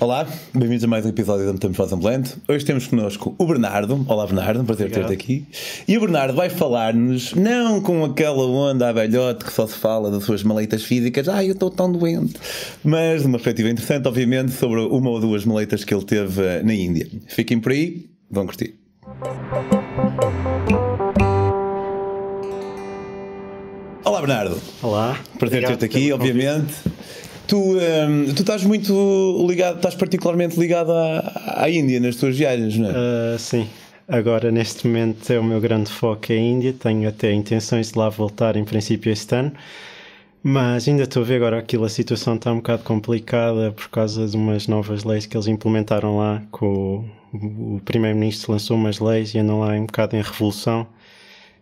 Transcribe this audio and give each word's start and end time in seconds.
Olá, 0.00 0.26
bem-vindos 0.52 0.82
a 0.82 0.88
mais 0.88 1.06
um 1.06 1.08
episódio 1.08 1.46
da 1.46 1.52
Metamorfose 1.52 1.94
Ambulante. 1.94 2.34
Hoje 2.48 2.64
temos 2.64 2.88
connosco 2.88 3.34
o 3.38 3.46
Bernardo. 3.46 4.04
Olá, 4.08 4.26
Bernardo, 4.26 4.60
um 4.60 4.64
prazer 4.64 4.90
ter-te 4.90 5.12
aqui. 5.12 5.46
E 5.86 5.96
o 5.96 6.00
Bernardo 6.00 6.34
vai 6.34 6.50
falar-nos, 6.50 7.32
não 7.34 7.80
com 7.80 8.04
aquela 8.04 8.44
onda 8.44 8.88
a 8.88 8.92
velhote 8.92 9.44
que 9.44 9.52
só 9.52 9.66
se 9.66 9.74
fala 9.74 10.10
das 10.10 10.24
suas 10.24 10.42
maleitas 10.42 10.82
físicas, 10.82 11.28
ah, 11.28 11.44
eu 11.44 11.52
estou 11.52 11.70
tão 11.70 11.90
doente, 11.90 12.34
mas 12.82 13.22
de 13.22 13.28
uma 13.28 13.38
perspectiva 13.38 13.70
interessante, 13.70 14.08
obviamente, 14.08 14.52
sobre 14.52 14.80
uma 14.80 15.10
ou 15.10 15.20
duas 15.20 15.44
maleitas 15.44 15.84
que 15.84 15.94
ele 15.94 16.04
teve 16.04 16.42
eh, 16.42 16.62
na 16.62 16.74
Índia. 16.74 17.08
Fiquem 17.28 17.60
por 17.60 17.70
aí, 17.70 18.10
vão 18.28 18.46
curtir. 18.46 18.74
Olá, 24.04 24.20
Bernardo. 24.20 24.60
Olá. 24.82 25.18
Prazer 25.38 25.64
ter-te 25.64 25.84
aqui, 25.84 26.12
obviamente. 26.12 26.74
Tu, 27.46 27.56
um, 27.56 28.34
tu 28.34 28.40
estás 28.40 28.64
muito 28.64 29.46
ligado, 29.46 29.76
estás 29.76 29.94
particularmente 29.94 30.58
ligado 30.58 30.92
à, 30.92 31.62
à 31.62 31.70
Índia 31.70 32.00
nas 32.00 32.16
tuas 32.16 32.36
viagens, 32.36 32.76
não 32.78 32.90
é? 32.90 32.92
Uh, 32.92 33.38
sim. 33.38 33.68
Agora, 34.08 34.50
neste 34.50 34.86
momento, 34.86 35.30
é 35.30 35.38
o 35.38 35.44
meu 35.44 35.60
grande 35.60 35.90
foco 35.90 36.32
é 36.32 36.36
a 36.36 36.38
Índia. 36.38 36.72
Tenho 36.72 37.08
até 37.08 37.32
intenções 37.32 37.92
de 37.92 37.98
lá 37.98 38.08
voltar, 38.08 38.56
em 38.56 38.64
princípio, 38.64 39.10
este 39.10 39.34
ano. 39.34 39.52
Mas 40.42 40.86
ainda 40.86 41.04
estou 41.04 41.22
a 41.22 41.24
ver 41.24 41.36
agora 41.36 41.58
aquilo, 41.58 41.86
a 41.86 41.88
situação 41.88 42.34
está 42.34 42.52
um 42.52 42.56
bocado 42.56 42.82
complicada 42.82 43.72
por 43.72 43.88
causa 43.88 44.26
de 44.26 44.36
umas 44.36 44.68
novas 44.68 45.02
leis 45.02 45.24
que 45.24 45.34
eles 45.34 45.46
implementaram 45.46 46.18
lá. 46.18 46.42
Com 46.50 47.06
o, 47.32 47.76
o 47.76 47.80
Primeiro-Ministro 47.82 48.52
lançou 48.52 48.76
umas 48.76 49.00
leis 49.00 49.34
e 49.34 49.38
andam 49.38 49.60
lá 49.60 49.72
um 49.72 49.86
bocado 49.86 50.16
em 50.16 50.20
revolução. 50.20 50.86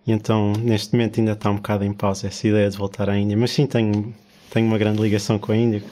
E 0.05 0.11
então, 0.11 0.53
neste 0.55 0.95
momento, 0.95 1.21
ainda 1.21 1.33
está 1.33 1.49
um 1.49 1.57
bocado 1.57 1.85
em 1.85 1.93
pausa 1.93 2.27
essa 2.27 2.49
ideia 2.49 2.69
de 2.69 2.77
voltar 2.77 3.09
à 3.09 3.17
Índia. 3.17 3.37
Mas 3.37 3.53
sim, 3.53 3.67
tenho 3.67 4.13
tenho 4.53 4.67
uma 4.67 4.79
grande 4.79 5.01
ligação 5.01 5.39
com 5.39 5.53
a 5.53 5.57
Índia. 5.57 5.83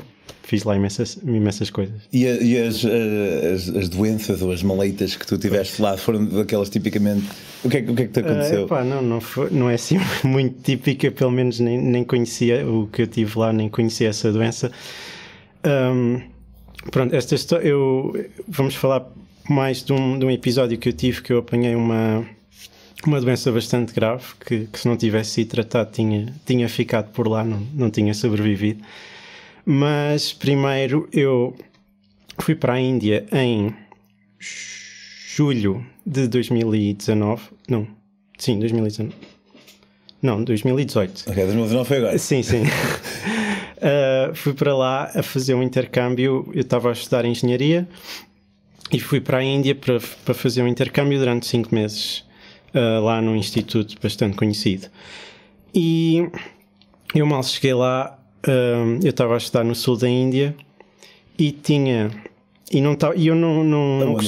Fiz 0.43 0.65
lá 0.65 0.75
imensas, 0.75 1.17
imensas 1.25 1.71
coisas. 1.71 1.95
E, 2.13 2.25
e 2.25 2.59
as, 2.59 2.85
as, 2.85 3.77
as, 3.77 3.89
doenças 3.89 4.43
ou 4.43 4.51
as 4.51 4.63
maleitas 4.63 5.15
que 5.15 5.25
tu 5.27 5.39
tiveste 5.39 5.80
lá 5.80 5.97
foram 5.97 6.25
daquelas 6.25 6.69
tipicamente. 6.69 7.25
O 7.63 7.69
que 7.69 7.79
é, 7.79 7.80
o 7.80 7.95
que, 7.95 8.02
é 8.02 8.07
que 8.07 8.13
te 8.13 8.21
aconteceu? 8.21 8.63
Uh, 8.63 8.65
epá, 8.65 8.85
não, 8.85 9.01
não, 9.01 9.21
foi, 9.21 9.49
não 9.51 9.71
é 9.71 9.75
assim 9.75 9.99
muito 10.25 10.61
típica, 10.63 11.11
pelo 11.11 11.30
menos 11.30 11.61
nem, 11.61 11.79
nem 11.79 12.02
conhecia 12.02 12.67
o 12.67 12.89
que 12.89 13.02
eu 13.02 13.07
tive 13.07 13.39
lá, 13.39 13.52
nem 13.52 13.69
conhecia 13.69 14.09
essa 14.09 14.33
doença. 14.33 14.73
Um, 15.65 16.21
pronto, 16.91 17.15
esta 17.15 17.35
história. 17.35 17.69
Eu, 17.69 18.29
vamos 18.49 18.74
falar 18.74 19.09
mais 19.49 19.85
de 19.85 19.93
um, 19.93 20.19
de 20.19 20.24
um 20.24 20.30
episódio 20.30 20.77
que 20.79 20.89
eu 20.89 20.93
tive 20.93 21.23
que 21.23 21.33
eu 21.33 21.39
apanhei 21.39 21.74
uma 21.77 22.27
uma 23.09 23.20
doença 23.20 23.51
bastante 23.51 23.95
grave 23.95 24.24
que, 24.45 24.66
que, 24.66 24.79
se 24.79 24.87
não 24.87 24.96
tivesse 24.96 25.30
sido 25.30 25.48
tratado 25.48 25.90
tinha, 25.93 26.32
tinha 26.45 26.68
ficado 26.68 27.10
por 27.12 27.26
lá, 27.29 27.45
não, 27.45 27.60
não 27.74 27.90
tinha 27.90 28.12
sobrevivido. 28.12 28.82
Mas 29.65 30.32
primeiro 30.32 31.09
eu 31.12 31.56
fui 32.38 32.54
para 32.54 32.74
a 32.74 32.80
Índia 32.80 33.26
em 33.32 33.74
julho 34.38 35.84
de 36.04 36.26
2019. 36.28 37.43
Não, 37.68 37.87
sim, 38.38 38.59
2019. 38.59 39.15
Não, 40.23 40.43
2018. 40.45 41.24
Ok, 41.28 41.45
2019 41.45 41.88
foi 41.88 41.96
agora. 41.96 42.18
Sim, 42.18 42.43
sim. 42.43 42.62
uh, 42.62 44.34
fui 44.37 44.52
para 44.52 44.76
lá 44.76 45.10
a 45.15 45.23
fazer 45.23 45.54
um 45.54 45.62
intercâmbio. 45.62 46.51
Eu 46.52 46.60
estava 46.60 46.90
a 46.90 46.93
estudar 46.93 47.24
engenharia 47.24 47.88
e 48.93 49.01
fui 49.01 49.21
para 49.21 49.38
a 49.38 49.43
Índia 49.43 49.74
para, 49.74 49.98
para 50.24 50.34
fazer 50.34 50.62
um 50.62 50.68
intercâmbio 50.68 51.18
durante 51.18 51.46
cinco 51.46 51.74
meses 51.74 52.24
uh, 52.74 53.04
lá 53.04 53.21
num 53.21 53.37
instituto 53.37 53.96
bastante 54.02 54.37
conhecido. 54.37 54.88
E 55.74 56.29
eu 57.15 57.27
mal 57.27 57.43
cheguei 57.43 57.74
lá, 57.74 58.18
uh, 58.46 58.99
eu 59.02 59.10
estava 59.10 59.35
a 59.35 59.38
estudar 59.38 59.65
no 59.65 59.74
sul 59.74 59.96
da 59.96 60.09
Índia 60.09 60.54
e 61.38 61.52
tinha. 61.52 62.10
E 62.71 62.80
não 62.80 62.96
e 63.16 63.27
eu 63.27 63.35
não. 63.35 63.65
não, 63.65 63.99
não 63.99 64.19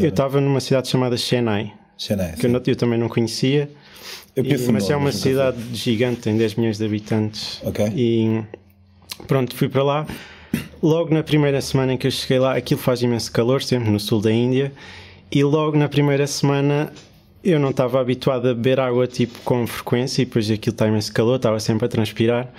eu 0.00 0.08
estava 0.08 0.40
numa 0.40 0.60
cidade 0.60 0.88
chamada 0.88 1.16
Chennai, 1.16 1.72
Chennai 1.96 2.34
que 2.34 2.46
eu, 2.46 2.62
eu, 2.66 2.76
também 2.76 2.98
não 2.98 3.08
conhecia. 3.08 3.70
E, 4.36 4.70
mas 4.70 4.88
é 4.88 4.94
uma 4.94 5.10
cidade 5.10 5.58
gigante, 5.72 6.20
tem 6.20 6.36
10 6.36 6.54
milhões 6.54 6.78
de 6.78 6.84
habitantes. 6.84 7.60
Okay. 7.64 7.88
E 7.96 8.44
pronto, 9.26 9.54
fui 9.56 9.68
para 9.68 9.82
lá. 9.82 10.06
Logo 10.80 11.12
na 11.12 11.24
primeira 11.24 11.60
semana 11.60 11.94
em 11.94 11.96
que 11.96 12.06
eu 12.06 12.10
cheguei 12.10 12.38
lá, 12.38 12.56
aquilo 12.56 12.80
faz 12.80 13.02
imenso 13.02 13.32
calor, 13.32 13.62
sempre 13.62 13.90
no 13.90 13.98
sul 13.98 14.20
da 14.20 14.30
Índia. 14.30 14.72
E 15.30 15.42
logo 15.42 15.76
na 15.76 15.88
primeira 15.88 16.26
semana 16.26 16.92
eu 17.42 17.58
não 17.58 17.70
estava 17.70 18.00
habituado 18.00 18.48
a 18.48 18.54
beber 18.54 18.80
água 18.80 19.06
tipo 19.06 19.38
com 19.44 19.66
frequência 19.66 20.22
e 20.22 20.24
depois 20.24 20.50
aquilo 20.50 20.74
está 20.74 20.86
imenso 20.86 21.12
calor, 21.12 21.36
estava 21.36 21.60
sempre 21.60 21.86
a 21.86 21.88
transpirar 21.88 22.52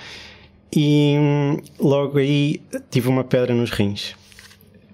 e 0.76 1.16
hum, 1.20 1.58
logo 1.80 2.18
aí 2.18 2.62
tive 2.90 3.10
uma 3.10 3.24
pedra 3.24 3.54
nos 3.54 3.72
rins. 3.72 4.16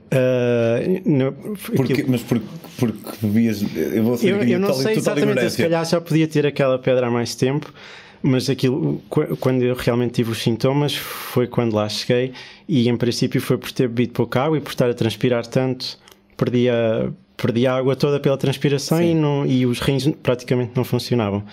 Uh, 0.05 1.01
no, 1.09 1.33
porque. 1.75 2.05
Mas 2.07 2.21
porque, 2.21 2.45
porque 2.77 3.09
bebias. 3.21 3.61
Eu, 3.75 4.03
vou 4.03 4.17
eu, 4.21 4.43
eu 4.43 4.59
não 4.59 4.73
sei 4.73 4.95
exatamente, 4.95 5.49
se 5.49 5.61
calhar 5.61 5.83
já 5.85 5.99
podia 5.99 6.27
ter 6.27 6.45
aquela 6.45 6.79
pedra 6.79 7.07
há 7.07 7.11
mais 7.11 7.35
tempo, 7.35 7.73
mas 8.21 8.49
aquilo, 8.49 9.01
quando 9.39 9.63
eu 9.63 9.75
realmente 9.75 10.13
tive 10.13 10.31
os 10.31 10.41
sintomas, 10.41 10.95
foi 10.95 11.47
quando 11.47 11.73
lá 11.73 11.89
cheguei 11.89 12.33
e 12.67 12.87
em 12.87 12.95
princípio 12.95 13.41
foi 13.41 13.57
por 13.57 13.71
ter 13.71 13.87
bebido 13.87 14.13
pouca 14.13 14.43
água 14.43 14.57
e 14.57 14.61
por 14.61 14.69
estar 14.69 14.89
a 14.89 14.93
transpirar 14.93 15.45
tanto, 15.45 15.97
perdi 16.37 16.69
a, 16.69 17.09
perdi 17.35 17.67
a 17.67 17.75
água 17.75 17.95
toda 17.95 18.19
pela 18.19 18.37
transpiração 18.37 19.01
e, 19.01 19.13
não, 19.13 19.45
e 19.45 19.65
os 19.65 19.79
rins 19.79 20.07
praticamente 20.21 20.71
não 20.75 20.83
funcionavam. 20.83 21.43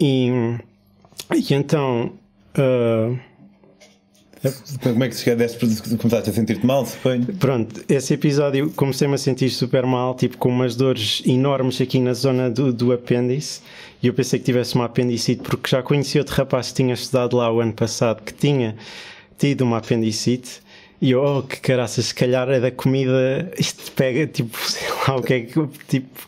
E, 0.00 0.28
e 1.34 1.54
então. 1.54 2.12
Uh, 2.58 3.18
como 4.82 5.02
é 5.02 5.08
que 5.08 5.16
chegaste? 5.16 5.58
Começaste 5.96 6.30
a 6.30 6.32
sentir-te 6.32 6.64
mal, 6.64 6.84
suponho? 6.86 7.24
Pronto, 7.36 7.84
esse 7.88 8.14
episódio 8.14 8.70
comecei-me 8.70 9.14
a 9.14 9.18
sentir 9.18 9.50
super 9.50 9.84
mal, 9.86 10.14
tipo 10.14 10.36
com 10.38 10.48
umas 10.48 10.76
dores 10.76 11.22
enormes 11.26 11.80
aqui 11.80 11.98
na 11.98 12.12
zona 12.12 12.50
do, 12.50 12.72
do 12.72 12.92
apêndice. 12.92 13.60
E 14.02 14.06
eu 14.06 14.14
pensei 14.14 14.38
que 14.38 14.44
tivesse 14.44 14.74
uma 14.74 14.84
apendicite, 14.84 15.42
porque 15.42 15.70
já 15.70 15.82
conheci 15.82 16.18
outro 16.18 16.34
rapaz 16.34 16.68
que 16.68 16.74
tinha 16.74 16.94
estudado 16.94 17.36
lá 17.36 17.50
o 17.50 17.60
ano 17.60 17.72
passado 17.72 18.22
que 18.22 18.32
tinha 18.32 18.76
tido 19.38 19.62
uma 19.62 19.78
apendicite. 19.78 20.60
E 21.00 21.10
eu, 21.10 21.22
oh, 21.22 21.42
que 21.42 21.60
caraças, 21.60 22.06
se 22.06 22.14
calhar 22.14 22.48
é 22.48 22.58
da 22.58 22.70
comida, 22.70 23.50
isto 23.58 23.92
pega, 23.92 24.26
tipo, 24.26 24.56
sei 24.68 24.88
lá 24.88 25.16
o 25.16 25.22
que 25.22 25.34
é 25.34 25.40
que, 25.40 25.66
tipo, 25.88 26.26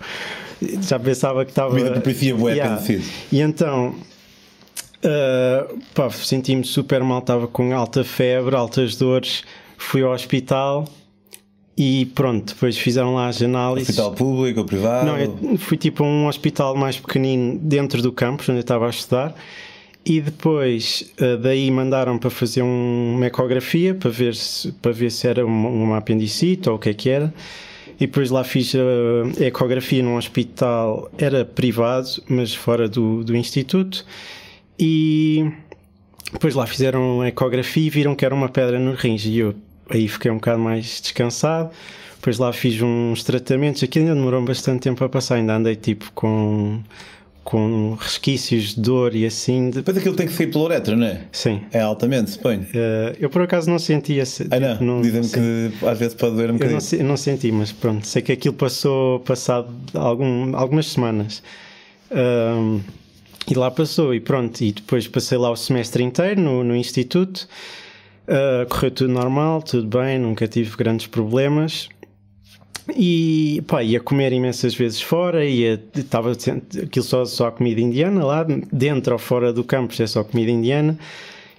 já 0.82 0.98
pensava 0.98 1.44
que 1.44 1.50
estava. 1.50 1.70
Comida 1.70 1.92
propicia 1.92 2.34
bué 2.34 2.54
yeah. 2.54 2.82
E 3.32 3.40
então, 3.40 3.94
uh, 5.04 5.78
pá, 5.94 6.10
senti-me 6.10 6.64
super 6.64 7.02
mal, 7.02 7.20
estava 7.20 7.46
com 7.46 7.74
alta 7.74 8.04
febre, 8.04 8.54
altas 8.54 8.96
dores, 8.96 9.42
fui 9.76 10.02
ao 10.02 10.12
hospital 10.12 10.84
e 11.76 12.06
pronto, 12.06 12.54
depois 12.54 12.76
fizeram 12.76 13.14
lá 13.14 13.28
as 13.28 13.40
análises. 13.40 13.90
Hospital 13.90 14.12
público 14.12 14.60
ou 14.60 14.66
privado? 14.66 15.06
Não, 15.06 15.56
fui 15.56 15.76
tipo 15.76 16.02
a 16.02 16.06
um 16.06 16.26
hospital 16.26 16.74
mais 16.74 16.98
pequenino 16.98 17.56
dentro 17.58 18.02
do 18.02 18.12
campus 18.12 18.48
onde 18.48 18.58
eu 18.58 18.62
estava 18.62 18.86
a 18.86 18.90
estudar 18.90 19.34
e 20.08 20.22
depois 20.22 21.12
uh, 21.20 21.36
daí 21.36 21.70
mandaram 21.70 22.16
para 22.16 22.30
fazer 22.30 22.62
um, 22.62 23.16
uma 23.16 23.26
ecografia 23.26 23.94
para 23.94 24.08
ver 24.08 24.34
se, 24.34 24.72
para 24.72 24.90
ver 24.90 25.10
se 25.10 25.28
era 25.28 25.44
uma, 25.44 25.98
apendicite 25.98 26.66
ou 26.70 26.76
o 26.76 26.78
que 26.78 26.88
é 26.88 26.94
que 26.94 27.10
era. 27.10 27.32
E 28.00 28.06
depois 28.06 28.30
lá 28.30 28.42
fiz 28.42 28.74
a 28.74 29.44
ecografia 29.44 30.02
num 30.02 30.16
hospital, 30.16 31.10
era 31.18 31.44
privado, 31.44 32.08
mas 32.26 32.54
fora 32.54 32.88
do, 32.88 33.22
do 33.22 33.36
instituto. 33.36 34.06
E 34.78 35.50
depois 36.32 36.54
lá 36.54 36.66
fizeram 36.66 37.20
a 37.20 37.28
ecografia 37.28 37.86
e 37.86 37.90
viram 37.90 38.14
que 38.14 38.24
era 38.24 38.34
uma 38.34 38.48
pedra 38.48 38.78
no 38.78 38.94
rins. 38.94 39.26
E 39.26 39.38
eu 39.38 39.54
aí 39.90 40.08
fiquei 40.08 40.30
um 40.30 40.36
bocado 40.36 40.60
mais 40.60 41.02
descansado. 41.02 41.70
Depois 42.14 42.38
lá 42.38 42.50
fiz 42.52 42.80
uns 42.80 43.24
tratamentos. 43.24 43.82
Aquilo 43.82 44.06
ainda 44.06 44.14
demorou 44.14 44.42
bastante 44.42 44.80
tempo 44.82 45.04
a 45.04 45.08
passar. 45.08 45.34
Ainda 45.34 45.56
andei 45.56 45.76
tipo 45.76 46.10
com 46.14 46.80
com 47.48 47.96
resquícios 47.98 48.74
de 48.74 48.80
dor 48.82 49.14
e 49.14 49.24
assim. 49.24 49.70
Depois 49.70 49.96
aquilo 49.96 50.14
tem 50.14 50.26
que 50.26 50.34
sair 50.34 50.48
pela 50.48 50.64
uretra, 50.64 50.94
não 50.94 51.06
é? 51.06 51.22
Sim. 51.32 51.62
É 51.72 51.80
altamente, 51.80 52.32
suponho. 52.32 52.60
Uh, 52.60 53.16
eu 53.18 53.30
por 53.30 53.40
acaso 53.40 53.70
não 53.70 53.78
senti 53.78 54.18
esse. 54.18 54.46
Ah, 54.50 54.60
não? 54.60 54.80
não 54.80 55.00
Dizem-me 55.00 55.30
que 55.30 55.86
às 55.86 55.98
vezes 55.98 56.12
pode 56.12 56.36
doer 56.36 56.50
um 56.50 56.58
bocadinho. 56.58 56.78
Eu 56.92 56.98
não, 56.98 57.08
não, 57.08 57.16
senti, 57.16 57.50
mas 57.50 57.72
pronto, 57.72 58.06
sei 58.06 58.20
que 58.20 58.32
aquilo 58.32 58.52
passou 58.52 59.20
passado 59.20 59.74
algum, 59.94 60.54
algumas 60.54 60.88
semanas. 60.88 61.42
Um, 62.10 62.82
e 63.50 63.54
lá 63.54 63.70
passou, 63.70 64.14
e 64.14 64.20
pronto. 64.20 64.60
E 64.60 64.70
depois 64.70 65.08
passei 65.08 65.38
lá 65.38 65.50
o 65.50 65.56
semestre 65.56 66.04
inteiro 66.04 66.38
no, 66.42 66.62
no 66.62 66.76
Instituto. 66.76 67.48
Uh, 68.28 68.68
correu 68.68 68.90
tudo 68.90 69.10
normal, 69.10 69.62
tudo 69.62 69.98
bem, 69.98 70.18
nunca 70.18 70.46
tive 70.46 70.76
grandes 70.76 71.06
problemas. 71.06 71.88
E 72.96 73.62
pá, 73.66 73.82
ia 73.82 74.00
comer 74.00 74.32
imensas 74.32 74.74
vezes 74.74 75.00
fora, 75.00 75.44
ia, 75.44 75.82
estava 75.94 76.32
aquilo 76.32 77.04
só, 77.04 77.24
só 77.24 77.50
comida 77.50 77.80
indiana 77.80 78.24
lá, 78.24 78.46
dentro 78.72 79.12
ou 79.12 79.18
fora 79.18 79.52
do 79.52 79.62
campus 79.62 80.00
é 80.00 80.06
só 80.06 80.24
comida 80.24 80.50
indiana. 80.50 80.98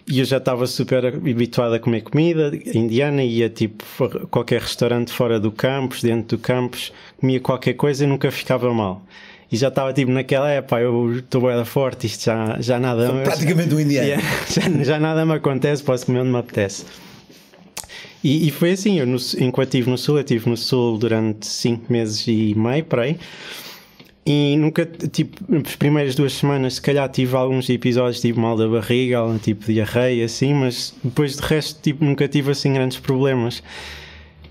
E 0.08 0.20
eu 0.20 0.26
já 0.26 0.38
estava 0.38 0.66
super 0.66 1.06
habituado 1.06 1.76
a 1.76 1.80
comer 1.80 2.02
comida 2.02 2.52
indiana, 2.74 3.24
ia 3.24 3.48
tipo 3.48 3.84
qualquer 4.32 4.62
restaurante 4.62 5.14
fora 5.14 5.40
do 5.40 5.52
campus, 5.52 6.02
dentro 6.02 6.36
do 6.36 6.42
campus, 6.42 6.92
comia 7.20 7.40
qualquer 7.40 7.74
coisa 7.74 8.04
e 8.04 8.08
nunca 8.08 8.32
ficava 8.32 8.74
mal. 8.74 9.04
E 9.52 9.58
já 9.58 9.68
estava 9.68 9.94
tipo 9.94 10.12
naquela, 10.12 10.50
é 10.50 10.62
pá, 10.62 10.82
eu 10.82 11.18
estou 11.18 11.42
bem 11.42 11.64
forte, 11.64 12.08
isto 12.08 12.26
já, 12.26 12.58
já 12.60 12.80
nada. 12.80 13.08
Praticamente 13.24 13.74
um 13.74 13.80
indiano. 13.80 14.08
Yeah, 14.08 14.24
já, 14.50 14.84
já 14.84 15.00
nada 15.00 15.24
me 15.28 15.34
acontece, 15.34 15.84
posso 15.84 16.08
comer 16.08 16.22
onde 16.22 16.32
me 16.32 16.38
apetece. 16.38 16.86
E, 18.24 18.48
e 18.48 18.52
foi 18.52 18.72
assim, 18.72 19.00
eu 19.00 19.08
no, 19.08 19.18
enquanto 19.40 19.68
estive 19.68 19.90
no 19.90 19.98
Sul, 19.98 20.16
eu 20.18 20.22
estive 20.22 20.50
no 20.50 20.58
Sul 20.58 20.98
durante 20.98 21.48
5 21.48 21.92
meses 21.92 22.28
e 22.28 22.54
meio, 22.56 22.84
por 22.86 23.00
aí. 23.00 23.18
E 24.26 24.58
nunca, 24.58 24.86
tipo, 24.86 25.38
nas 25.48 25.76
primeiras 25.76 26.14
duas 26.14 26.34
semanas, 26.34 26.76
se 26.76 26.82
calhar 26.82 27.10
tive 27.10 27.36
alguns 27.36 27.70
episódios, 27.70 28.22
tipo 28.22 28.40
mal 28.40 28.56
da 28.56 28.68
barriga, 28.68 29.20
tipo 29.42 29.66
diarreia, 29.66 30.26
assim, 30.26 30.54
mas 30.54 30.94
depois 31.04 31.38
de 31.38 31.42
resto, 31.42 31.82
tipo, 31.82 32.04
nunca 32.06 32.28
tive 32.28 32.52
assim 32.52 32.74
grandes 32.74 33.00
problemas. 33.00 33.64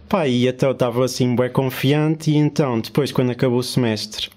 Pá, 0.09 0.27
e 0.27 0.49
até 0.49 0.67
eu 0.67 0.73
estava 0.73 1.05
assim 1.05 1.37
bem 1.37 1.51
confiante, 1.51 2.31
e 2.31 2.37
então, 2.37 2.81
depois, 2.81 3.13
quando 3.13 3.31
acabou 3.31 3.59
o 3.59 3.63
semestre, 3.63 4.31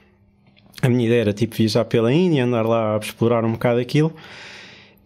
a 0.81 0.90
minha 0.90 1.06
ideia 1.06 1.22
era 1.22 1.34
tipo 1.34 1.56
viajar 1.56 1.86
pela 1.86 2.13
Índia, 2.13 2.44
andar 2.44 2.66
lá 2.66 2.96
a 2.96 3.00
explorar 3.00 3.46
um 3.46 3.54
bocado 3.54 3.80
aquilo. 3.80 4.13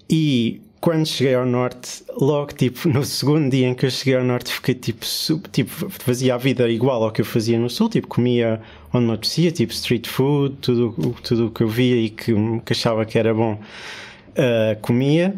E 0.09 0.61
quando 0.85 1.07
cheguei 1.07 1.33
ao 1.33 1.47
norte, 1.47 2.03
logo 2.15 2.53
tipo 2.53 2.87
no 2.87 3.03
segundo 3.03 3.49
dia 3.49 3.67
em 3.67 3.73
que 3.73 3.87
eu 3.87 3.89
cheguei 3.89 4.19
ao 4.19 4.23
norte, 4.23 4.53
fiquei 4.53 4.75
tipo, 4.75 5.03
tipo 5.51 5.89
fazia 5.89 6.35
a 6.35 6.37
vida 6.37 6.69
igual 6.69 7.03
ao 7.03 7.11
que 7.11 7.21
eu 7.21 7.25
fazia 7.25 7.57
no 7.57 7.71
sul, 7.71 7.89
tipo 7.89 8.07
comia 8.07 8.61
onde 8.93 9.07
me 9.07 9.13
apetecia, 9.13 9.51
tipo 9.51 9.73
street 9.73 10.07
food, 10.07 10.57
tudo 10.61 11.15
tudo 11.23 11.47
o 11.47 11.49
que 11.49 11.63
eu 11.63 11.67
via 11.67 11.95
e 11.95 12.11
que, 12.11 12.31
que 12.63 12.73
achava 12.73 13.03
que 13.03 13.17
era 13.17 13.33
bom, 13.33 13.53
uh, 13.53 14.79
comia. 14.79 15.33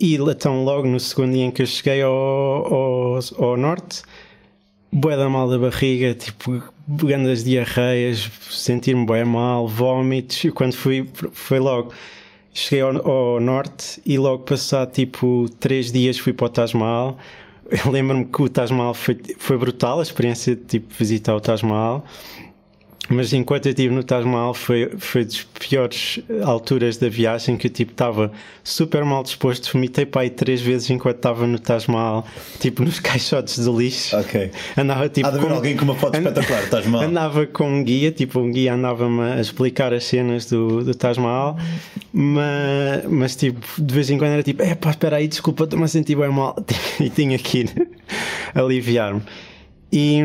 E 0.00 0.14
então 0.14 0.64
logo 0.64 0.88
no 0.88 0.98
segundo 0.98 1.34
dia 1.34 1.44
em 1.44 1.50
que 1.50 1.60
eu 1.60 1.66
cheguei 1.66 2.00
ao, 2.00 2.10
ao, 2.10 3.18
ao 3.36 3.56
norte, 3.58 4.00
bué 4.90 5.18
da 5.18 5.28
mal 5.28 5.50
da 5.50 5.58
barriga, 5.58 6.14
tipo 6.14 6.62
grandes 6.88 7.44
diarreias, 7.44 8.30
sentir-me 8.48 9.04
bem 9.04 9.26
mal, 9.26 9.68
vómitos, 9.68 10.42
e 10.44 10.50
quando 10.50 10.72
fui, 10.72 11.06
foi 11.30 11.58
logo 11.58 11.92
cheguei 12.58 12.82
ao, 12.82 13.10
ao, 13.10 13.40
norte 13.40 14.00
e 14.04 14.18
logo 14.18 14.44
passado 14.44 14.90
tipo 14.90 15.46
três 15.60 15.92
dias 15.92 16.18
fui 16.18 16.32
para 16.32 16.46
o 16.46 16.48
Taj 16.48 16.76
Mahal. 16.76 17.18
Lembro-me 17.90 18.24
que 18.24 18.42
o 18.42 18.48
Taj 18.48 18.72
Mahal 18.72 18.94
foi, 18.94 19.20
foi 19.38 19.58
brutal, 19.58 20.00
a 20.00 20.02
experiência 20.02 20.56
de 20.56 20.62
tipo, 20.62 20.92
visitar 20.94 21.34
o 21.36 21.40
Taj 21.40 21.64
Mahal. 21.64 22.04
Mas 23.08 23.32
enquanto 23.32 23.66
eu 23.66 23.70
estive 23.70 23.94
no 23.94 24.04
Taj 24.04 24.26
Mahal 24.26 24.52
foi, 24.52 24.90
foi 24.98 25.24
das 25.24 25.42
piores 25.58 26.20
alturas 26.44 26.98
da 26.98 27.08
viagem 27.08 27.56
que 27.56 27.66
eu 27.66 27.70
tipo 27.70 27.92
estava 27.92 28.30
super 28.62 29.04
mal 29.04 29.22
disposto. 29.22 29.72
Vomitei 29.72 30.04
para 30.04 30.22
aí 30.22 30.30
três 30.30 30.60
vezes 30.60 30.90
enquanto 30.90 31.16
estava 31.16 31.46
no 31.46 31.58
Taj 31.58 31.90
Mahal, 31.90 32.26
tipo 32.60 32.82
nos 32.82 33.00
caixotes 33.00 33.64
de 33.64 33.70
lixo. 33.70 34.16
Ok. 34.16 34.50
Andava 34.76 35.08
tipo. 35.08 35.26
Há 35.26 35.30
de 35.30 35.38
com... 35.38 35.48
alguém 35.48 35.76
com 35.76 35.84
uma 35.84 35.94
foto 35.94 36.18
espetacular 36.18 36.68
Taj 36.68 36.88
Mahal. 36.88 37.08
Andava 37.08 37.46
com 37.46 37.70
um 37.70 37.82
guia, 37.82 38.12
tipo 38.12 38.40
um 38.40 38.50
guia 38.50 38.74
andava-me 38.74 39.22
a 39.22 39.40
explicar 39.40 39.94
as 39.94 40.04
cenas 40.04 40.46
do, 40.46 40.84
do 40.84 40.94
Taj 40.94 41.18
Mahal, 41.18 41.56
mas, 42.12 43.04
mas 43.08 43.36
tipo 43.36 43.66
de 43.78 43.94
vez 43.94 44.10
em 44.10 44.18
quando 44.18 44.32
era 44.32 44.42
tipo, 44.42 44.62
é 44.62 44.74
pá, 44.74 44.90
espera 44.90 45.16
aí, 45.16 45.28
desculpa, 45.28 45.64
estou-me 45.64 45.84
a 45.84 45.88
sentir 45.88 46.16
bem 46.16 46.30
mal. 46.30 46.56
e 47.00 47.08
tinha 47.08 47.38
que 47.38 47.60
ir 47.60 47.88
aliviar-me. 48.54 49.22
E. 49.90 50.22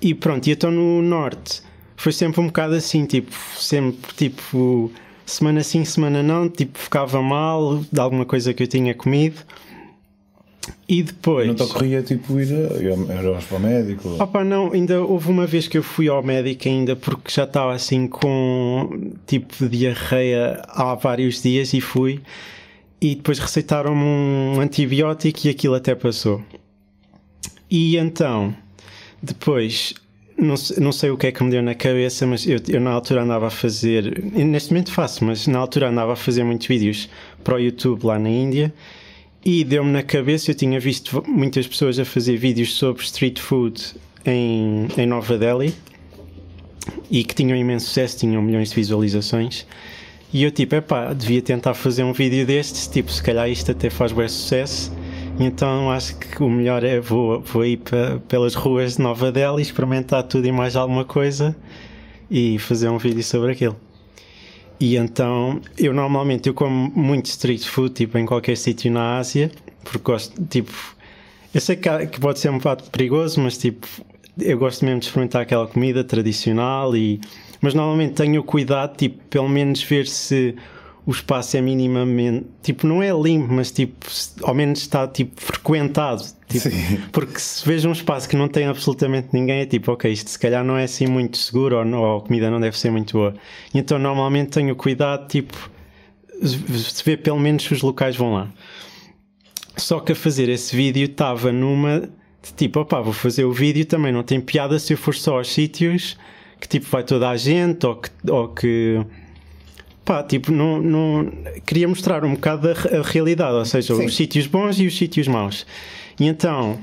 E 0.00 0.14
pronto, 0.14 0.46
e 0.46 0.52
então 0.52 0.70
no 0.70 1.02
norte 1.02 1.62
foi 1.96 2.12
sempre 2.12 2.40
um 2.40 2.46
bocado 2.46 2.74
assim, 2.74 3.06
tipo, 3.06 3.32
sempre 3.56 4.14
tipo, 4.14 4.90
semana 5.24 5.62
sim, 5.62 5.84
semana 5.84 6.22
não, 6.22 6.48
tipo, 6.48 6.78
ficava 6.78 7.22
mal 7.22 7.84
de 7.90 8.00
alguma 8.00 8.24
coisa 8.24 8.52
que 8.52 8.62
eu 8.62 8.66
tinha 8.66 8.94
comido. 8.94 9.40
E 10.88 11.02
depois. 11.02 11.46
Não 11.46 11.54
te 11.54 11.62
ocorria 11.62 12.02
tipo 12.02 12.40
ir 12.40 12.48
a, 12.52 13.54
ao 13.54 13.60
médico? 13.60 14.16
Opa, 14.18 14.42
não, 14.44 14.72
ainda 14.72 15.02
houve 15.02 15.30
uma 15.30 15.46
vez 15.46 15.68
que 15.68 15.76
eu 15.76 15.82
fui 15.82 16.08
ao 16.08 16.22
médico 16.22 16.68
ainda 16.68 16.96
porque 16.96 17.30
já 17.30 17.44
estava 17.44 17.74
assim 17.74 18.06
com 18.06 19.12
tipo 19.26 19.54
de 19.58 19.68
diarreia 19.68 20.62
há 20.68 20.94
vários 20.94 21.42
dias 21.42 21.74
e 21.74 21.80
fui 21.80 22.22
e 23.00 23.14
depois 23.14 23.38
receitaram-me 23.38 24.02
um 24.02 24.60
antibiótico 24.60 25.46
e 25.46 25.50
aquilo 25.50 25.74
até 25.74 25.94
passou. 25.94 26.42
E 27.70 27.98
então 27.98 28.54
depois, 29.24 29.94
não, 30.36 30.54
não 30.78 30.92
sei 30.92 31.10
o 31.10 31.16
que 31.16 31.28
é 31.28 31.32
que 31.32 31.42
me 31.42 31.50
deu 31.50 31.62
na 31.62 31.74
cabeça, 31.74 32.26
mas 32.26 32.46
eu, 32.46 32.58
eu 32.68 32.80
na 32.80 32.90
altura 32.90 33.22
andava 33.22 33.46
a 33.46 33.50
fazer, 33.50 34.22
neste 34.22 34.72
momento 34.72 34.92
faço, 34.92 35.24
mas 35.24 35.46
na 35.46 35.58
altura 35.58 35.88
andava 35.88 36.12
a 36.12 36.16
fazer 36.16 36.44
muitos 36.44 36.66
vídeos 36.66 37.08
para 37.42 37.54
o 37.54 37.58
YouTube 37.58 38.04
lá 38.04 38.18
na 38.18 38.28
Índia 38.28 38.72
e 39.44 39.64
deu-me 39.64 39.90
na 39.90 40.02
cabeça, 40.02 40.50
eu 40.50 40.54
tinha 40.54 40.78
visto 40.78 41.22
muitas 41.26 41.66
pessoas 41.66 41.98
a 41.98 42.04
fazer 42.04 42.36
vídeos 42.36 42.74
sobre 42.74 43.02
street 43.02 43.40
food 43.40 43.80
em, 44.24 44.88
em 44.96 45.06
Nova 45.06 45.38
Delhi 45.38 45.74
e 47.10 47.24
que 47.24 47.34
tinham 47.34 47.56
imenso 47.56 47.86
sucesso, 47.86 48.18
tinham 48.18 48.42
milhões 48.42 48.70
de 48.70 48.74
visualizações. 48.74 49.66
E 50.32 50.42
eu 50.42 50.50
tipo, 50.50 50.74
epá, 50.74 51.12
devia 51.12 51.40
tentar 51.40 51.74
fazer 51.74 52.02
um 52.02 52.12
vídeo 52.12 52.44
destes, 52.44 52.88
tipo, 52.88 53.10
se 53.10 53.22
calhar 53.22 53.48
isto 53.48 53.70
até 53.70 53.88
faz 53.88 54.12
bem 54.12 54.28
sucesso 54.28 54.92
então 55.38 55.90
acho 55.90 56.16
que 56.16 56.42
o 56.42 56.48
melhor 56.48 56.84
é 56.84 57.00
vou, 57.00 57.40
vou 57.40 57.64
ir 57.64 57.80
pelas 58.28 58.54
ruas 58.54 58.96
de 58.96 59.02
Nova 59.02 59.32
Delhi, 59.32 59.62
experimentar 59.62 60.22
tudo 60.22 60.46
e 60.46 60.52
mais 60.52 60.76
alguma 60.76 61.04
coisa 61.04 61.56
e 62.30 62.58
fazer 62.58 62.88
um 62.88 62.98
vídeo 62.98 63.22
sobre 63.22 63.52
aquilo. 63.52 63.76
E 64.78 64.96
então 64.96 65.60
eu 65.78 65.92
normalmente 65.92 66.48
eu 66.48 66.54
como 66.54 66.92
muito 66.94 67.26
street 67.26 67.64
food 67.64 67.94
tipo 67.94 68.18
em 68.18 68.26
qualquer 68.26 68.56
sítio 68.56 68.90
na 68.92 69.18
Ásia, 69.18 69.50
porque 69.82 70.02
gosto 70.02 70.44
tipo 70.46 70.72
eu 71.54 71.60
sei 71.60 71.76
que, 71.76 72.06
que 72.06 72.20
pode 72.20 72.38
ser 72.38 72.50
um 72.50 72.58
bocado 72.58 72.84
perigoso, 72.90 73.40
mas 73.40 73.56
tipo 73.56 73.86
eu 74.38 74.58
gosto 74.58 74.84
mesmo 74.84 75.00
de 75.00 75.06
experimentar 75.06 75.42
aquela 75.42 75.66
comida 75.66 76.02
tradicional 76.04 76.96
e 76.96 77.20
mas 77.60 77.74
normalmente 77.74 78.14
tenho 78.14 78.42
cuidado 78.42 78.96
tipo 78.96 79.22
pelo 79.30 79.48
menos 79.48 79.82
ver 79.82 80.06
se 80.06 80.54
o 81.06 81.10
espaço 81.10 81.56
é 81.56 81.60
minimamente, 81.60 82.46
tipo, 82.62 82.86
não 82.86 83.02
é 83.02 83.10
limpo, 83.12 83.52
mas 83.52 83.70
tipo, 83.70 84.06
ao 84.42 84.54
menos 84.54 84.80
está 84.80 85.06
tipo 85.06 85.40
frequentado. 85.40 86.22
Tipo, 86.48 86.68
porque 87.12 87.38
se 87.38 87.66
vejo 87.66 87.88
um 87.88 87.92
espaço 87.92 88.28
que 88.28 88.36
não 88.36 88.48
tem 88.48 88.66
absolutamente 88.66 89.28
ninguém, 89.32 89.60
é 89.60 89.66
tipo, 89.66 89.92
ok, 89.92 90.10
isto 90.10 90.30
se 90.30 90.38
calhar 90.38 90.64
não 90.64 90.76
é 90.76 90.84
assim 90.84 91.06
muito 91.06 91.36
seguro 91.36 91.76
ou, 91.76 92.00
ou 92.00 92.18
a 92.18 92.20
comida 92.22 92.50
não 92.50 92.58
deve 92.58 92.78
ser 92.78 92.90
muito 92.90 93.18
boa. 93.18 93.34
Então 93.74 93.98
normalmente 93.98 94.50
tenho 94.50 94.74
cuidado, 94.74 95.28
tipo, 95.28 95.70
se 96.42 97.04
vê 97.04 97.16
pelo 97.16 97.38
menos 97.38 97.70
os 97.70 97.82
locais 97.82 98.16
vão 98.16 98.32
lá. 98.32 98.48
Só 99.76 100.00
que 100.00 100.12
a 100.12 100.14
fazer 100.14 100.48
esse 100.48 100.74
vídeo 100.74 101.04
estava 101.04 101.52
numa 101.52 102.08
de 102.42 102.52
tipo, 102.54 102.80
opá, 102.80 103.00
vou 103.00 103.12
fazer 103.12 103.44
o 103.44 103.52
vídeo 103.52 103.84
também, 103.84 104.12
não 104.12 104.22
tem 104.22 104.40
piada 104.40 104.78
se 104.78 104.92
eu 104.92 104.98
for 104.98 105.14
só 105.14 105.38
aos 105.38 105.52
sítios 105.52 106.16
que 106.60 106.68
tipo 106.68 106.86
vai 106.86 107.02
toda 107.02 107.28
a 107.28 107.36
gente 107.36 107.84
ou 107.86 107.96
que, 107.96 108.10
ou 108.30 108.48
que 108.48 109.00
pá, 110.04 110.22
tipo, 110.22 110.52
não, 110.52 110.80
não, 110.80 111.32
queria 111.64 111.88
mostrar 111.88 112.24
um 112.24 112.34
bocado 112.34 112.68
a, 112.68 112.98
a 112.98 113.02
realidade, 113.02 113.54
ou 113.54 113.64
seja, 113.64 113.94
Sim. 113.94 114.04
os 114.04 114.14
sítios 114.14 114.46
bons 114.46 114.78
e 114.78 114.86
os 114.86 114.96
sítios 114.96 115.26
maus. 115.26 115.66
E 116.20 116.26
então, 116.26 116.78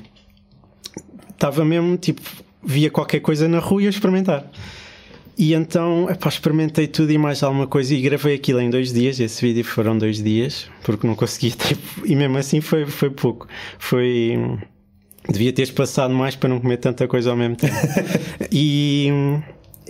estava 1.30 1.63
mesmo, 1.63 1.97
tipo, 1.97 2.21
via 2.63 2.90
qualquer 2.90 3.19
coisa 3.19 3.47
na 3.47 3.59
rua 3.59 3.81
e 3.81 3.85
ia 3.85 3.90
experimentar. 3.90 4.49
E 5.37 5.54
então, 5.54 6.09
epá, 6.09 6.30
experimentei 6.30 6.87
tudo 6.87 7.11
e 7.11 7.18
mais 7.18 7.42
alguma 7.42 7.66
coisa 7.66 7.95
e 7.95 8.01
gravei 8.01 8.35
aquilo 8.35 8.59
em 8.59 8.69
dois 8.69 8.94
dias. 8.94 9.19
Esse 9.19 9.42
vídeo 9.42 9.63
foram 9.63 9.97
dois 9.97 10.21
dias, 10.21 10.69
porque 10.83 11.07
não 11.07 11.16
conseguia, 11.16 11.51
tipo, 11.57 12.06
e 12.06 12.16
mesmo 12.16 12.37
assim 12.37 12.61
foi, 12.61 12.85
foi 12.85 13.09
pouco. 13.09 13.47
Foi. 13.80 14.37
Devia 15.30 15.54
teres 15.54 15.71
passado 15.71 16.13
mais 16.13 16.35
para 16.35 16.49
não 16.49 16.59
comer 16.59 16.78
tanta 16.78 17.07
coisa 17.07 17.30
ao 17.30 17.37
mesmo 17.37 17.56
tempo. 17.56 17.75
e 18.51 19.09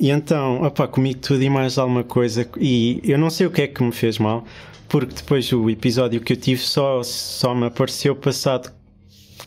e 0.01 0.10
então, 0.10 0.63
opá, 0.63 0.88
comi 0.88 1.13
tudo 1.13 1.43
e 1.43 1.50
mais 1.50 1.77
alguma 1.77 2.03
coisa. 2.03 2.50
E 2.60 3.00
eu 3.03 3.20
não 3.20 3.29
sei 3.29 3.46
o 3.46 3.51
que 3.51 3.62
é 3.62 3.67
que 3.67 3.84
me 3.84 3.91
fez 3.91 4.17
mal, 4.17 4.43
porque 4.89 5.13
depois 5.13 5.53
o 5.53 5.70
episódio 5.70 6.20
que 6.20 6.34
eu 6.34 6.38
tive 6.38 6.60
só, 6.60 7.03
só 7.03 7.53
me 7.53 7.67
apareceu 7.67 8.15
passado 8.15 8.74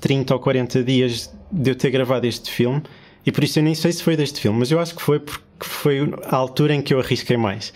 30 0.00 0.32
ou 0.32 0.38
40 0.38 0.84
dias 0.84 1.34
de 1.50 1.72
eu 1.72 1.74
ter 1.74 1.90
gravado 1.90 2.24
este 2.24 2.52
filme. 2.52 2.80
E 3.26 3.32
por 3.32 3.42
isso 3.42 3.58
eu 3.58 3.64
nem 3.64 3.74
sei 3.74 3.90
se 3.90 4.00
foi 4.00 4.16
deste 4.16 4.40
filme, 4.40 4.60
mas 4.60 4.70
eu 4.70 4.78
acho 4.78 4.94
que 4.94 5.02
foi 5.02 5.18
porque 5.18 5.42
foi 5.58 6.08
a 6.22 6.36
altura 6.36 6.72
em 6.72 6.80
que 6.80 6.94
eu 6.94 7.00
arrisquei 7.00 7.36
mais. 7.36 7.72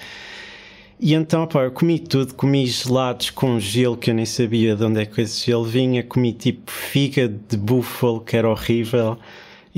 E 1.00 1.14
então, 1.14 1.42
opá, 1.42 1.64
eu 1.64 1.72
comi 1.72 1.98
tudo, 1.98 2.32
comi 2.32 2.64
gelados 2.64 3.30
com 3.30 3.58
gelo 3.58 3.96
que 3.96 4.10
eu 4.10 4.14
nem 4.14 4.24
sabia 4.24 4.76
de 4.76 4.84
onde 4.84 5.00
é 5.00 5.04
que 5.04 5.20
esse 5.20 5.46
gelo 5.46 5.64
vinha, 5.64 6.04
comi 6.04 6.32
tipo 6.32 6.70
fígado 6.70 7.40
de 7.48 7.56
búfalo 7.56 8.20
que 8.20 8.36
era 8.36 8.48
horrível. 8.48 9.18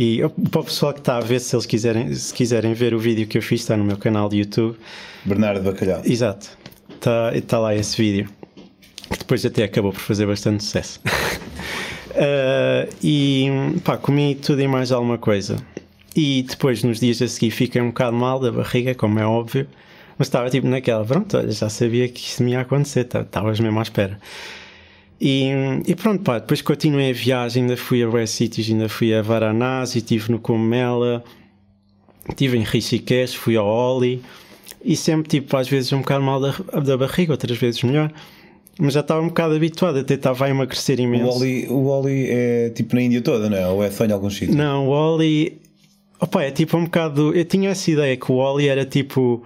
E 0.03 0.23
para 0.51 0.63
o 0.63 0.65
pessoal 0.65 0.95
que 0.95 1.01
está 1.01 1.19
a 1.19 1.21
ver, 1.21 1.41
se 1.41 1.55
eles 1.55 1.67
quiserem, 1.67 2.15
se 2.15 2.33
quiserem 2.33 2.73
ver 2.73 2.95
o 2.95 2.99
vídeo 2.99 3.27
que 3.27 3.37
eu 3.37 3.43
fiz, 3.43 3.61
está 3.61 3.77
no 3.77 3.85
meu 3.85 3.99
canal 3.99 4.31
de 4.31 4.39
YouTube. 4.39 4.79
Bernardo 5.27 5.63
Bacalhau. 5.63 6.01
Exato. 6.07 6.57
Está, 6.89 7.37
está 7.37 7.59
lá 7.59 7.75
esse 7.75 8.01
vídeo. 8.01 8.27
Que 9.11 9.19
depois 9.19 9.45
até 9.45 9.63
acabou 9.63 9.93
por 9.93 10.01
fazer 10.01 10.25
bastante 10.25 10.65
sucesso. 10.65 11.03
uh, 12.17 12.91
e 13.03 13.51
pá, 13.85 13.99
comi 13.99 14.37
tudo 14.37 14.63
e 14.63 14.67
mais 14.67 14.91
alguma 14.91 15.19
coisa. 15.19 15.59
E 16.17 16.47
depois, 16.49 16.83
nos 16.83 16.99
dias 16.99 17.21
a 17.21 17.29
seguir, 17.29 17.51
fiquei 17.51 17.83
um 17.83 17.89
bocado 17.89 18.17
mal 18.17 18.41
da 18.41 18.51
barriga, 18.51 18.95
como 18.95 19.19
é 19.19 19.27
óbvio. 19.27 19.69
Mas 20.17 20.29
estava 20.29 20.49
tipo 20.49 20.67
naquela, 20.67 21.05
pronto, 21.05 21.37
olha, 21.37 21.53
já 21.53 21.69
sabia 21.69 22.09
que 22.09 22.21
isso 22.21 22.43
me 22.43 22.53
ia 22.53 22.61
acontecer, 22.61 23.01
estavas 23.01 23.61
mesmo 23.61 23.79
à 23.79 23.83
espera. 23.83 24.19
E, 25.21 25.51
e, 25.87 25.95
pronto, 25.95 26.23
pá, 26.23 26.39
depois 26.39 26.63
continuei 26.63 27.11
a 27.11 27.13
viagem, 27.13 27.63
ainda 27.63 27.77
fui 27.77 28.03
a 28.03 28.09
West 28.09 28.35
Cities, 28.35 28.71
ainda 28.71 28.89
fui 28.89 29.15
a 29.15 29.21
Varanasi, 29.21 29.99
estive 29.99 30.33
no 30.33 30.39
Comela, 30.39 31.23
estive 32.27 32.57
em 32.57 32.63
Rishikesh, 32.63 33.35
fui 33.35 33.55
ao 33.55 33.67
Oli, 33.67 34.23
e 34.83 34.97
sempre, 34.97 35.29
tipo, 35.29 35.55
às 35.59 35.69
vezes 35.69 35.93
um 35.93 35.99
bocado 35.99 36.25
mal 36.25 36.41
da, 36.41 36.53
da 36.81 36.97
barriga, 36.97 37.33
outras 37.33 37.59
vezes 37.59 37.83
melhor. 37.83 38.11
mas 38.79 38.95
já 38.95 39.01
estava 39.01 39.21
um 39.21 39.29
bocado 39.29 39.55
habituado, 39.55 39.99
até 39.99 40.15
estava 40.15 40.47
a 40.47 40.49
emagrecer 40.49 40.99
imenso. 40.99 41.27
O 41.27 41.37
Oli, 41.37 41.67
o 41.69 41.87
Oli 41.87 42.27
é 42.31 42.71
tipo 42.71 42.95
na 42.97 43.03
Índia 43.03 43.21
toda, 43.21 43.51
não 43.51 43.57
é? 43.59 43.69
Ou 43.69 43.85
é 43.85 43.91
só 43.91 44.07
em 44.07 44.13
alguns 44.13 44.35
sítios? 44.35 44.57
Não, 44.57 44.89
o 44.89 44.91
Oli. 44.91 45.61
Opa, 46.19 46.43
é 46.45 46.51
tipo 46.51 46.79
um 46.79 46.85
bocado. 46.85 47.35
Eu 47.35 47.45
tinha 47.45 47.71
essa 47.71 47.91
ideia 47.91 48.17
que 48.17 48.33
o 48.33 48.37
Oli 48.37 48.69
era 48.69 48.87
tipo 48.87 49.45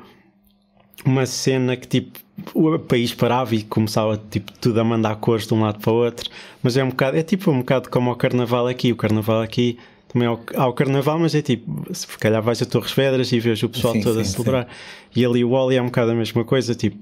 uma 1.04 1.26
cena 1.26 1.76
que 1.76 1.88
tipo 1.88 2.18
o 2.52 2.78
país 2.78 3.14
parava 3.14 3.54
e 3.54 3.62
começava 3.62 4.20
tipo 4.30 4.52
tudo 4.60 4.80
a 4.80 4.84
mandar 4.84 5.16
cores 5.16 5.46
de 5.46 5.54
um 5.54 5.62
lado 5.62 5.78
para 5.80 5.92
o 5.92 5.96
outro, 5.96 6.28
mas 6.62 6.76
é 6.76 6.84
um 6.84 6.90
bocado, 6.90 7.16
é 7.16 7.22
tipo 7.22 7.50
um 7.50 7.58
bocado 7.58 7.88
como 7.88 8.10
o 8.10 8.16
carnaval 8.16 8.66
aqui. 8.66 8.92
O 8.92 8.96
carnaval 8.96 9.40
aqui 9.40 9.78
também 10.14 10.28
há 10.28 10.66
o 10.66 10.72
carnaval, 10.72 11.18
mas 11.18 11.34
é 11.34 11.42
tipo, 11.42 11.86
se 11.92 12.06
calhar 12.18 12.40
vais 12.40 12.62
a 12.62 12.64
Torres 12.64 12.92
Vedras 12.92 13.32
e 13.32 13.40
vês 13.40 13.62
o 13.62 13.68
pessoal 13.68 13.94
sim, 13.94 14.00
todo 14.00 14.14
sim, 14.14 14.20
a 14.20 14.24
celebrar. 14.24 14.64
Sim. 14.64 15.20
E 15.20 15.26
ali 15.26 15.44
o 15.44 15.50
Oli 15.50 15.76
é 15.76 15.82
um 15.82 15.86
bocado 15.86 16.12
a 16.12 16.14
mesma 16.14 16.44
coisa, 16.44 16.74
tipo, 16.74 16.96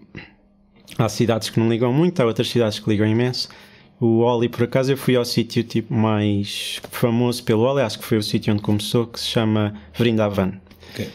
há 0.98 1.08
cidades 1.08 1.50
que 1.50 1.60
não 1.60 1.68
ligam 1.68 1.92
muito, 1.92 2.20
há 2.20 2.24
outras 2.24 2.48
cidades 2.48 2.78
que 2.78 2.88
ligam 2.88 3.06
imenso. 3.06 3.48
O 4.00 4.20
Oli, 4.20 4.48
por 4.48 4.64
acaso, 4.64 4.90
eu 4.92 4.96
fui 4.96 5.14
ao 5.14 5.24
sítio 5.24 5.62
tipo, 5.62 5.94
mais 5.94 6.80
famoso 6.90 7.44
pelo 7.44 7.62
Oli, 7.62 7.82
acho 7.82 7.98
que 7.98 8.04
foi 8.04 8.16
o 8.16 8.22
sítio 8.22 8.52
onde 8.52 8.62
começou, 8.62 9.06
que 9.06 9.20
se 9.20 9.26
chama 9.26 9.74
Vrindavan. 9.96 10.54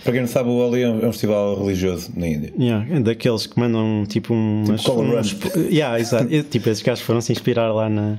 Para 0.04 0.12
quem 0.12 0.22
não 0.22 0.28
sabe, 0.28 0.50
o 0.50 0.54
Oli 0.54 0.82
é 0.82 0.90
um, 0.90 1.12
festival 1.12 1.58
religioso 1.60 2.12
na 2.16 2.28
Índia. 2.28 2.54
Yeah, 2.60 2.96
é 2.96 3.00
daqueles 3.00 3.46
que 3.46 3.60
mandam 3.60 4.06
tipo 4.08 4.34
umas. 4.34 4.82
Tipo 4.82 5.02
uns, 5.02 5.40
yeah, 5.70 6.00
exato. 6.00 6.28
tipo, 6.44 6.70
esses 6.70 6.82
gajos 6.82 7.04
foram 7.04 7.22
se 7.22 7.32
inspirar 7.32 7.72
lá 7.72 7.88
na, 7.90 8.18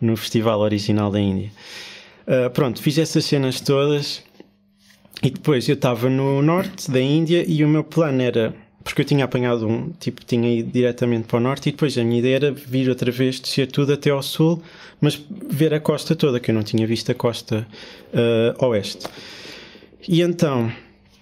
no 0.00 0.16
festival 0.16 0.60
original 0.60 1.10
da 1.10 1.20
Índia. 1.20 1.50
Uh, 2.26 2.48
pronto, 2.50 2.80
fiz 2.80 2.96
essas 2.98 3.24
cenas 3.24 3.60
todas 3.60 4.22
e 5.22 5.30
depois 5.30 5.68
eu 5.68 5.74
estava 5.74 6.08
no 6.08 6.40
norte 6.42 6.90
da 6.90 7.00
Índia 7.00 7.44
e 7.46 7.64
o 7.64 7.68
meu 7.68 7.84
plano 7.84 8.22
era 8.22 8.54
porque 8.84 9.00
eu 9.00 9.04
tinha 9.06 9.24
apanhado 9.24 9.66
um, 9.66 9.90
tipo, 9.98 10.22
tinha 10.24 10.58
ido 10.58 10.70
diretamente 10.70 11.26
para 11.26 11.38
o 11.38 11.40
norte 11.40 11.70
e 11.70 11.72
depois 11.72 11.96
a 11.96 12.04
minha 12.04 12.18
ideia 12.18 12.36
era 12.36 12.52
vir 12.52 12.90
outra 12.90 13.10
vez, 13.10 13.40
descer 13.40 13.66
tudo 13.66 13.94
até 13.94 14.10
ao 14.10 14.22
sul, 14.22 14.62
mas 15.00 15.18
ver 15.48 15.72
a 15.72 15.80
costa 15.80 16.14
toda, 16.14 16.38
que 16.38 16.50
eu 16.50 16.54
não 16.54 16.62
tinha 16.62 16.86
visto 16.86 17.10
a 17.10 17.14
costa 17.14 17.66
uh, 18.12 18.66
oeste. 18.66 19.06
E 20.08 20.22
então, 20.22 20.70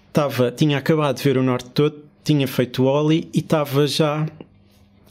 estava, 0.08 0.50
tinha 0.50 0.78
acabado 0.78 1.16
de 1.16 1.22
ver 1.22 1.36
o 1.36 1.42
norte 1.42 1.70
todo, 1.70 2.02
tinha 2.24 2.46
feito 2.46 2.84
o 2.84 2.86
Oli 2.86 3.28
e 3.32 3.38
estava 3.38 3.86
já 3.86 4.26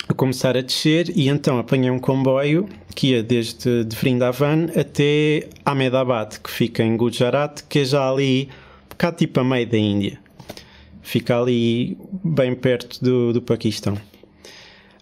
a 0.08 0.14
começar 0.14 0.58
a 0.58 0.62
descer 0.62 1.12
e 1.16 1.30
então 1.30 1.58
apanhei 1.60 1.90
um 1.90 2.00
comboio 2.00 2.68
que 2.96 3.12
ia 3.12 3.24
desde 3.24 3.84
de 3.84 3.96
Vrindavan 3.96 4.68
até 4.76 5.48
Ahmedabad, 5.64 6.40
que 6.40 6.50
fica 6.50 6.84
em 6.84 6.98
Gujarat, 6.98 7.62
que 7.70 7.80
é 7.80 7.86
já 7.86 8.10
ali, 8.10 8.50
bocado 8.90 9.18
tipo 9.18 9.40
a 9.40 9.44
meio 9.44 9.68
da 9.68 9.78
Índia 9.78 10.20
fica 11.02 11.40
ali 11.40 11.98
bem 12.24 12.56
perto 12.56 13.04
do, 13.04 13.34
do 13.34 13.42
Paquistão. 13.42 13.96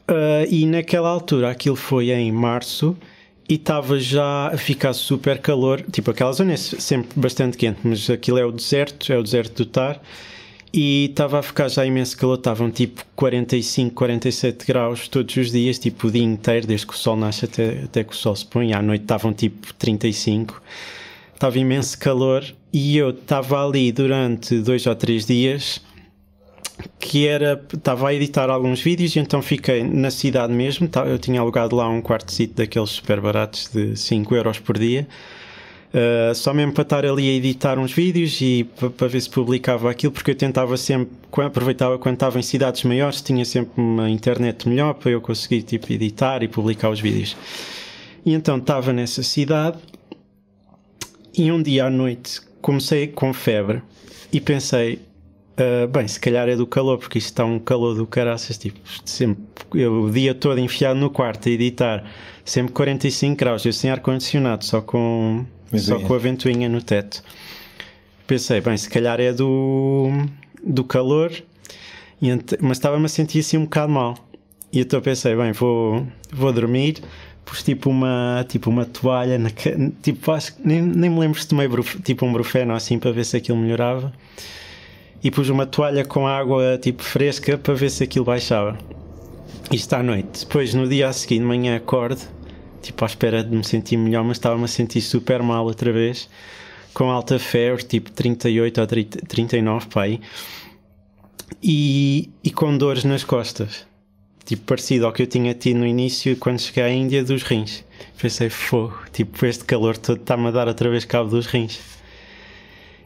Uh, 0.10 0.46
e 0.50 0.66
naquela 0.66 1.10
altura, 1.10 1.52
aquilo 1.52 1.76
foi 1.76 2.10
em 2.10 2.32
março 2.32 2.98
e 3.50 3.56
estava 3.56 4.00
já 4.00 4.50
a 4.50 4.58
ficar 4.58 4.94
super 4.94 5.39
calor. 5.39 5.84
Tipo, 5.91 6.12
aquela 6.12 6.32
zona 6.32 6.53
é 6.53 6.58
sempre 6.58 7.20
bastante 7.20 7.58
quente, 7.58 7.79
mas 7.84 8.08
aquilo 8.08 8.38
é 8.38 8.46
o 8.46 8.51
deserto, 8.51 9.12
é 9.12 9.18
o 9.18 9.24
deserto 9.24 9.63
do 9.63 9.65
Tar. 9.65 10.00
E 10.72 11.06
estava 11.06 11.39
a 11.39 11.41
ficar 11.41 11.68
já 11.68 11.84
imenso 11.84 12.15
calor, 12.15 12.38
estavam 12.38 12.70
tipo 12.70 13.03
45, 13.15 13.96
47 13.96 14.68
graus 14.68 15.08
todos 15.08 15.36
os 15.36 15.51
dias, 15.51 15.79
tipo 15.79 16.08
o 16.08 16.12
dia 16.12 16.22
inteiro, 16.22 16.68
desde 16.68 16.86
que 16.86 16.94
o 16.94 16.96
sol 16.96 17.15
nasce 17.15 17.46
até, 17.46 17.86
até 17.86 18.03
que 18.03 18.13
o 18.13 18.15
sol 18.15 18.36
se 18.36 18.46
põe. 18.46 18.72
À 18.72 18.84
noite 18.84 19.01
estavam 19.01 19.34
tipo 19.34 19.74
35, 19.74 20.62
estava 21.34 21.58
imenso 21.58 21.98
calor 21.98 22.46
e 22.72 22.96
eu 22.96 23.10
estava 23.10 23.65
ali 23.65 23.91
durante 23.91 24.60
dois 24.60 24.86
ou 24.86 24.94
três 24.94 25.25
dias 25.25 25.82
que 27.00 27.27
era, 27.27 27.62
estava 27.74 28.09
a 28.09 28.13
editar 28.13 28.50
alguns 28.50 28.81
vídeos 28.81 29.15
e 29.15 29.19
então 29.19 29.41
fiquei 29.41 29.83
na 29.83 30.12
cidade 30.12 30.53
mesmo, 30.53 30.89
eu 31.07 31.17
tinha 31.17 31.41
alugado 31.41 31.75
lá 31.75 31.88
um 31.88 32.01
quarto 32.01 32.31
sítio 32.31 32.55
daqueles 32.55 32.89
super 32.89 33.19
baratos 33.19 33.69
de 33.74 33.95
5 33.95 34.36
euros 34.36 34.59
por 34.59 34.77
dia, 34.77 35.07
uh, 35.93 36.33
só 36.36 36.53
mesmo 36.53 36.74
para 36.74 36.83
estar 36.83 37.05
ali 37.05 37.29
a 37.29 37.33
editar 37.33 37.79
uns 37.79 37.91
vídeos 37.91 38.39
e 38.41 38.67
para 38.98 39.07
ver 39.07 39.21
se 39.21 39.29
publicava 39.29 39.89
aquilo, 39.89 40.13
porque 40.13 40.31
eu 40.31 40.36
tentava 40.36 40.77
sempre, 40.77 41.09
aproveitava 41.43 41.98
quando 41.98 42.15
estava 42.15 42.39
em 42.39 42.43
cidades 42.43 42.83
maiores, 42.83 43.21
tinha 43.21 43.43
sempre 43.43 43.81
uma 43.81 44.09
internet 44.09 44.67
melhor 44.67 44.93
para 44.93 45.12
eu 45.12 45.21
conseguir 45.21 45.63
tipo, 45.63 45.91
editar 45.91 46.43
e 46.43 46.48
publicar 46.48 46.89
os 46.89 47.00
vídeos. 47.00 47.36
E 48.25 48.33
então 48.33 48.57
estava 48.57 48.93
nessa 48.93 49.24
cidade 49.24 49.77
e 51.33 51.51
um 51.51 51.62
dia 51.62 51.86
à 51.86 51.89
noite 51.89 52.41
comecei 52.62 53.07
com 53.07 53.33
febre 53.33 53.81
e 54.31 54.39
pensei, 54.39 55.00
Uh, 55.60 55.86
bem, 55.89 56.08
se 56.08 56.18
calhar 56.18 56.48
é 56.48 56.56
do 56.56 56.66
calor, 56.66 56.98
porque 56.98 57.18
isto 57.18 57.28
está 57.28 57.44
um 57.44 57.60
calor 57.60 57.94
do 57.94 58.08
caraças, 58.08 58.58
tipo, 58.58 58.80
sempre, 59.04 59.44
eu 59.74 60.04
o 60.04 60.10
dia 60.10 60.34
todo 60.34 60.58
enfiado 60.58 60.98
no 60.98 61.10
quarto 61.10 61.50
a 61.50 61.51
editar, 61.51 62.10
sempre 62.46 62.72
45 62.72 63.36
graus, 63.36 63.66
eu 63.66 63.74
sem 63.74 63.92
ar-condicionado, 63.92 64.63
só 64.63 64.80
com, 64.80 65.46
só 65.75 66.00
com 66.00 66.13
a 66.13 66.18
ventoinha 66.18 66.70
no 66.70 66.82
teto. 66.82 67.22
Pensei, 68.25 68.62
bem, 68.62 68.78
se 68.78 68.89
calhar 68.89 69.20
é 69.20 69.34
do, 69.34 70.10
do 70.63 70.86
calor, 70.86 71.30
mas 72.62 72.78
estava-me 72.78 73.06
a 73.06 73.10
sentir 73.10 73.39
assim 73.39 73.58
um 73.58 73.66
bocado 73.66 73.92
mal. 73.92 74.18
E 74.72 74.80
então 74.80 75.01
pensei, 75.01 75.36
bem, 75.36 75.51
vou, 75.51 76.08
vou 76.32 76.54
dormir, 76.54 77.01
pus 77.44 77.63
tipo 77.63 77.89
uma, 77.89 78.46
tipo 78.48 78.70
uma 78.70 78.86
toalha, 78.86 79.38
na, 79.38 79.50
tipo, 80.01 80.32
acho, 80.32 80.54
nem, 80.63 80.82
nem 80.82 81.10
me 81.10 81.20
lembro 81.20 81.38
se 81.38 81.50
tomei 81.50 81.68
tipo 82.01 82.25
um 82.25 82.32
brufeno 82.32 82.74
assim 82.74 82.98
para 82.98 83.12
ver 83.12 83.25
se 83.25 83.36
aquilo 83.36 83.58
melhorava 83.58 84.13
e 85.24 85.30
pus 85.30 85.50
uma 85.50 85.66
toalha 85.66 86.06
com 86.06 86.28
água 86.28 86.78
tipo 86.82 87.04
fresca 87.04 87.58
para 87.58 87.74
ver 87.74 87.90
se 87.90 88.04
aquilo 88.04 88.26
baixava. 88.26 88.78
Isto 89.72 89.94
à 89.94 90.04
noite. 90.04 90.46
Depois, 90.46 90.74
no 90.74 90.88
dia 90.88 91.10
a 91.10 91.14
seguir, 91.14 91.40
de 91.40 91.46
manhã, 91.46 91.76
acordo, 91.76 92.22
tipo 92.82 93.04
à 93.04 93.08
espera 93.08 93.44
de 93.44 93.56
me 93.56 93.64
sentir 93.64 93.98
melhor, 93.98 94.24
mas 94.24 94.38
estava-me 94.38 94.64
a 94.64 94.68
sentir 94.68 95.02
super 95.02 95.44
mal 95.44 95.66
outra 95.66 95.92
vez, 95.92 96.30
com 96.94 97.12
alta 97.12 97.38
febre, 97.38 97.84
tipo 97.84 98.12
38 98.12 98.82
ou 98.82 98.88
30, 98.88 99.20
39, 99.28 99.88
pai, 99.88 100.20
e, 101.62 102.30
e 102.44 102.50
com 102.50 102.76
dores 102.78 103.04
nas 103.04 103.24
costas, 103.24 103.86
tipo 104.46 104.64
parecido 104.64 105.06
ao 105.06 105.14
que 105.14 105.24
eu 105.24 105.28
tinha 105.28 105.54
tido 105.54 105.78
no 105.78 105.86
início 105.86 106.36
quando 106.38 106.60
cheguei 106.60 106.84
à 106.84 106.90
Índia 106.90 107.24
dos 107.24 107.44
rins. 107.44 107.84
Pensei, 108.20 108.50
fogo, 108.50 108.98
tipo, 109.12 109.46
este 109.46 109.66
calor 109.66 109.98
todo 109.98 110.20
está-me 110.20 110.48
a 110.48 110.52
dar 110.52 110.68
outra 110.68 110.90
vez 110.90 111.06
cabo 111.06 111.30
dos 111.30 111.46
rins. 111.46 111.80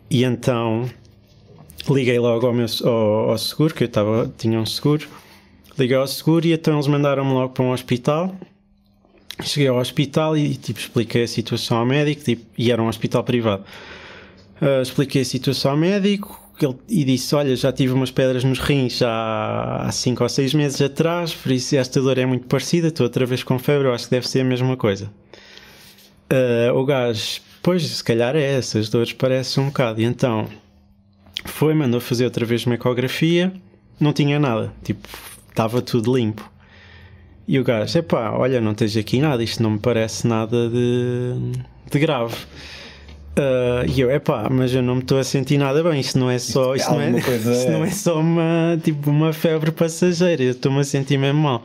E 0.10 0.24
então 0.24 0.89
liguei 1.89 2.19
logo 2.19 2.47
ao, 2.47 2.53
meu, 2.53 2.65
ao, 2.83 3.31
ao 3.31 3.37
seguro, 3.37 3.73
que 3.73 3.83
eu 3.83 3.89
tava, 3.89 4.31
tinha 4.37 4.59
um 4.59 4.65
seguro. 4.65 5.07
Liguei 5.77 5.97
ao 5.97 6.07
seguro 6.07 6.45
e 6.45 6.53
então 6.53 6.75
eles 6.75 6.87
mandaram-me 6.87 7.33
logo 7.33 7.53
para 7.53 7.63
um 7.63 7.71
hospital. 7.71 8.35
Cheguei 9.41 9.67
ao 9.67 9.77
hospital 9.77 10.37
e 10.37 10.55
tipo, 10.55 10.79
expliquei 10.79 11.23
a 11.23 11.27
situação 11.27 11.77
ao 11.77 11.85
médico 11.85 12.23
tipo, 12.23 12.45
e 12.57 12.71
era 12.71 12.81
um 12.81 12.87
hospital 12.87 13.23
privado. 13.23 13.63
Uh, 14.61 14.81
expliquei 14.81 15.23
a 15.23 15.25
situação 15.25 15.71
ao 15.71 15.77
médico 15.77 16.39
ele, 16.61 16.75
e 16.87 17.03
disse: 17.03 17.33
Olha, 17.35 17.55
já 17.55 17.71
tive 17.71 17.93
umas 17.93 18.11
pedras 18.11 18.43
nos 18.43 18.59
rins 18.59 19.01
há 19.01 19.89
5 19.91 20.23
ou 20.23 20.29
6 20.29 20.53
meses 20.53 20.81
atrás, 20.81 21.33
por 21.33 21.51
isso 21.51 21.75
esta 21.75 21.99
dor 21.99 22.17
é 22.17 22.25
muito 22.25 22.47
parecida. 22.47 22.87
Estou 22.87 23.05
outra 23.05 23.25
vez 23.25 23.43
com 23.43 23.57
febre, 23.57 23.87
eu 23.87 23.93
acho 23.93 24.05
que 24.05 24.11
deve 24.11 24.27
ser 24.27 24.41
a 24.41 24.45
mesma 24.45 24.77
coisa. 24.77 25.11
Uh, 26.31 26.73
o 26.75 26.85
gajo, 26.85 27.41
pois, 27.61 27.83
se 27.83 28.03
calhar 28.03 28.35
é, 28.35 28.57
essas 28.57 28.89
dores 28.89 29.13
parecem 29.13 29.63
um 29.63 29.67
bocado. 29.67 30.01
E 30.01 30.05
então 30.05 30.47
foi, 31.53 31.74
mandou 31.75 32.01
fazer 32.01 32.25
outra 32.25 32.45
vez 32.45 32.65
uma 32.65 32.75
ecografia, 32.75 33.53
não 34.00 34.12
tinha 34.12 34.39
nada, 34.39 34.74
tipo, 34.83 35.07
estava 35.48 35.81
tudo 35.81 36.15
limpo. 36.15 36.51
E 37.48 37.60
o 37.60 37.63
gajo, 37.63 38.00
epá, 38.00 38.31
olha, 38.31 38.60
não 38.60 38.74
tens 38.74 38.98
aqui 38.98 39.19
nada, 39.19 39.43
isto 39.43 39.62
não 39.62 39.72
me 39.72 39.79
parece 39.79 40.27
nada 40.27 40.67
de, 40.67 41.33
de 41.91 42.00
grave. 42.00 42.36
Uh, 43.38 43.86
e 43.88 44.01
eu, 44.01 44.10
epá, 44.10 44.50
mas 44.50 44.74
eu 44.74 44.81
não 44.81 44.95
me 44.95 45.01
estou 45.01 45.19
a 45.19 45.24
sentir 45.24 45.57
nada 45.60 45.83
bem, 45.83 46.00
isto 46.00 46.17
não 46.17 46.29
é 46.29 46.39
só, 46.39 46.75
isto 46.75 46.91
não 46.91 47.01
é, 47.01 47.12
isto 47.17 47.72
não 47.72 47.83
é 47.83 47.91
só 47.91 48.19
uma, 48.19 48.79
tipo, 48.83 49.12
uma 49.12 49.31
febre 49.31 49.72
passageira, 49.72 50.41
eu 50.41 50.51
estou-me 50.51 50.79
a 50.79 50.83
sentir 50.83 51.17
mesmo 51.17 51.41
mal. 51.41 51.63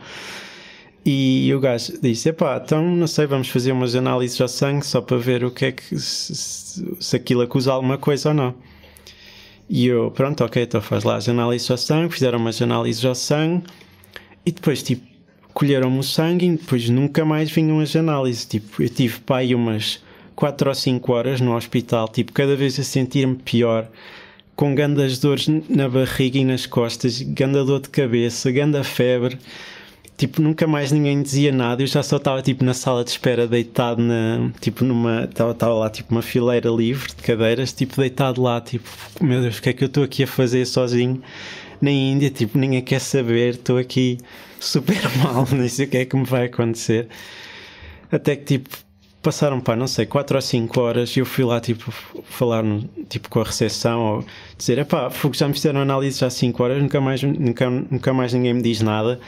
E 1.04 1.50
o 1.54 1.60
gajo 1.60 1.98
disse: 2.02 2.28
Epá, 2.28 2.60
então 2.62 2.82
não 2.82 3.06
sei, 3.06 3.26
vamos 3.26 3.48
fazer 3.48 3.72
umas 3.72 3.94
análises 3.94 4.38
ao 4.38 4.48
sangue 4.48 4.84
só 4.84 5.00
para 5.00 5.16
ver 5.16 5.44
o 5.44 5.50
que 5.50 5.64
é 5.64 5.72
que 5.72 5.98
se, 5.98 6.84
se 7.00 7.16
aquilo 7.16 7.40
acusa 7.40 7.72
alguma 7.72 7.96
coisa 7.96 8.28
ou 8.28 8.34
não. 8.34 8.54
E 9.68 9.86
eu, 9.86 10.10
pronto, 10.10 10.42
ok, 10.42 10.62
então 10.62 10.80
faz 10.80 11.04
lá 11.04 11.16
as 11.16 11.28
análises 11.28 11.70
ao 11.70 11.76
sangue, 11.76 12.14
fizeram 12.14 12.38
umas 12.38 12.60
análises 12.62 13.04
ao 13.04 13.14
sangue 13.14 13.64
e 14.46 14.50
depois, 14.50 14.82
tipo, 14.82 15.06
colheram-me 15.52 15.98
o 15.98 16.02
sangue 16.02 16.46
e 16.46 16.56
depois 16.56 16.88
nunca 16.88 17.24
mais 17.24 17.50
vinham 17.50 17.80
as 17.80 17.94
análises. 17.94 18.46
Tipo, 18.46 18.82
eu 18.82 18.88
tive 18.88 19.20
pai 19.20 19.54
umas 19.54 20.02
4 20.34 20.68
ou 20.68 20.74
5 20.74 21.12
horas 21.12 21.40
no 21.40 21.54
hospital, 21.54 22.08
tipo, 22.08 22.32
cada 22.32 22.56
vez 22.56 22.78
a 22.80 22.82
sentir-me 22.82 23.36
pior, 23.36 23.86
com 24.56 24.74
grandes 24.74 25.18
dores 25.18 25.48
na 25.68 25.88
barriga 25.88 26.38
e 26.38 26.44
nas 26.44 26.64
costas, 26.64 27.20
ganda 27.20 27.64
dor 27.64 27.80
de 27.80 27.90
cabeça, 27.90 28.50
ganda 28.50 28.82
febre 28.82 29.38
tipo, 30.18 30.42
nunca 30.42 30.66
mais 30.66 30.92
ninguém 30.92 31.22
dizia 31.22 31.50
nada. 31.50 31.82
Eu 31.82 31.86
já 31.86 32.02
só 32.02 32.18
estava 32.18 32.42
tipo 32.42 32.62
na 32.62 32.74
sala 32.74 33.02
de 33.02 33.10
espera, 33.10 33.46
deitado 33.46 34.02
na, 34.02 34.50
tipo, 34.60 34.84
numa, 34.84 35.24
estava 35.24 35.72
lá 35.72 35.88
tipo 35.88 36.12
uma 36.12 36.20
fileira 36.22 36.68
livre 36.68 37.08
de 37.08 37.22
cadeiras, 37.22 37.72
tipo, 37.72 37.96
deitado 37.96 38.42
lá, 38.42 38.60
tipo, 38.60 38.86
meu 39.22 39.40
Deus, 39.40 39.56
o 39.58 39.62
que 39.62 39.70
é 39.70 39.72
que 39.72 39.82
eu 39.84 39.88
estou 39.88 40.04
aqui 40.04 40.24
a 40.24 40.26
fazer 40.26 40.66
sozinho? 40.66 41.22
na 41.80 41.90
Índia, 41.90 42.30
tipo, 42.30 42.58
ninguém 42.58 42.82
quer 42.82 43.00
saber, 43.00 43.54
estou 43.54 43.78
aqui 43.78 44.18
super 44.60 45.00
mal, 45.22 45.46
nem 45.52 45.68
sei 45.68 45.86
o 45.86 45.88
que 45.88 45.96
é 45.98 46.04
que 46.04 46.16
me 46.16 46.24
vai 46.24 46.46
acontecer. 46.46 47.08
Até 48.10 48.36
que, 48.36 48.44
tipo, 48.44 48.68
passaram, 49.22 49.60
pá, 49.60 49.76
não 49.76 49.86
sei, 49.86 50.06
4 50.06 50.36
ou 50.36 50.42
5 50.42 50.80
horas 50.80 51.16
e 51.16 51.20
eu 51.20 51.26
fui 51.26 51.44
lá, 51.44 51.60
tipo, 51.60 51.90
falar 52.24 52.64
tipo, 53.08 53.28
com 53.28 53.40
a 53.40 53.44
recepção 53.44 54.00
ou 54.00 54.24
dizer, 54.56 54.84
pá, 54.86 55.10
já 55.32 55.48
me 55.48 55.54
fizeram 55.54 55.80
análise 55.80 56.24
há 56.24 56.30
5 56.30 56.62
horas, 56.62 56.82
nunca 56.82 57.00
mais, 57.00 57.22
nunca, 57.22 57.70
nunca 57.70 58.12
mais 58.12 58.32
ninguém 58.32 58.54
me 58.54 58.62
diz 58.62 58.80
nada. 58.80 59.20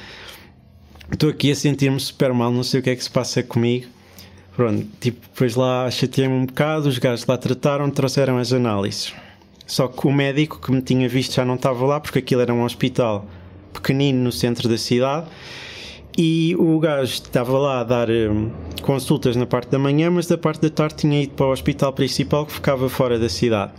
Estou 1.12 1.30
aqui 1.30 1.50
a 1.50 1.54
sentir-me 1.54 1.98
super 1.98 2.32
mal, 2.32 2.50
não 2.52 2.62
sei 2.62 2.80
o 2.80 2.82
que 2.82 2.90
é 2.90 2.96
que 2.96 3.02
se 3.02 3.10
passa 3.10 3.42
comigo. 3.42 3.86
Pronto, 4.54 4.86
tipo, 5.00 5.20
depois 5.20 5.54
lá 5.54 5.90
chateei-me 5.90 6.34
um 6.34 6.46
bocado, 6.46 6.88
os 6.88 6.98
gajos 6.98 7.26
lá 7.26 7.36
trataram, 7.36 7.90
trouxeram 7.90 8.38
as 8.38 8.52
análises. 8.52 9.12
Só 9.66 9.88
que 9.88 10.06
o 10.06 10.12
médico 10.12 10.60
que 10.60 10.72
me 10.72 10.82
tinha 10.82 11.08
visto 11.08 11.34
já 11.34 11.44
não 11.44 11.54
estava 11.54 11.84
lá, 11.86 12.00
porque 12.00 12.18
aquilo 12.18 12.40
era 12.40 12.52
um 12.52 12.64
hospital 12.64 13.26
pequenino 13.72 14.24
no 14.24 14.32
centro 14.32 14.68
da 14.68 14.76
cidade 14.76 15.26
e 16.18 16.56
o 16.58 16.78
gajo 16.78 17.12
estava 17.12 17.56
lá 17.56 17.80
a 17.80 17.84
dar 17.84 18.10
um, 18.10 18.50
consultas 18.82 19.36
na 19.36 19.46
parte 19.46 19.70
da 19.70 19.78
manhã, 19.78 20.10
mas 20.10 20.26
da 20.26 20.36
parte 20.36 20.60
da 20.60 20.70
tarde 20.70 20.96
tinha 20.96 21.22
ido 21.22 21.34
para 21.34 21.46
o 21.46 21.52
hospital 21.52 21.92
principal 21.92 22.46
que 22.46 22.52
ficava 22.52 22.88
fora 22.88 23.18
da 23.18 23.28
cidade. 23.28 23.72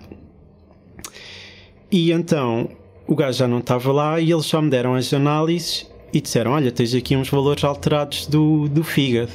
E 1.91 2.11
então 2.11 2.69
o 3.05 3.15
gajo 3.15 3.39
já 3.39 3.47
não 3.47 3.59
estava 3.59 3.91
lá 3.91 4.19
e 4.19 4.31
eles 4.31 4.45
só 4.45 4.61
me 4.61 4.69
deram 4.69 4.95
as 4.95 5.13
análises 5.13 5.90
e 6.13 6.21
disseram: 6.21 6.51
Olha, 6.51 6.71
tens 6.71 6.93
aqui 6.93 7.15
uns 7.15 7.29
valores 7.29 7.63
alterados 7.63 8.27
do, 8.27 8.67
do 8.67 8.83
fígado. 8.83 9.31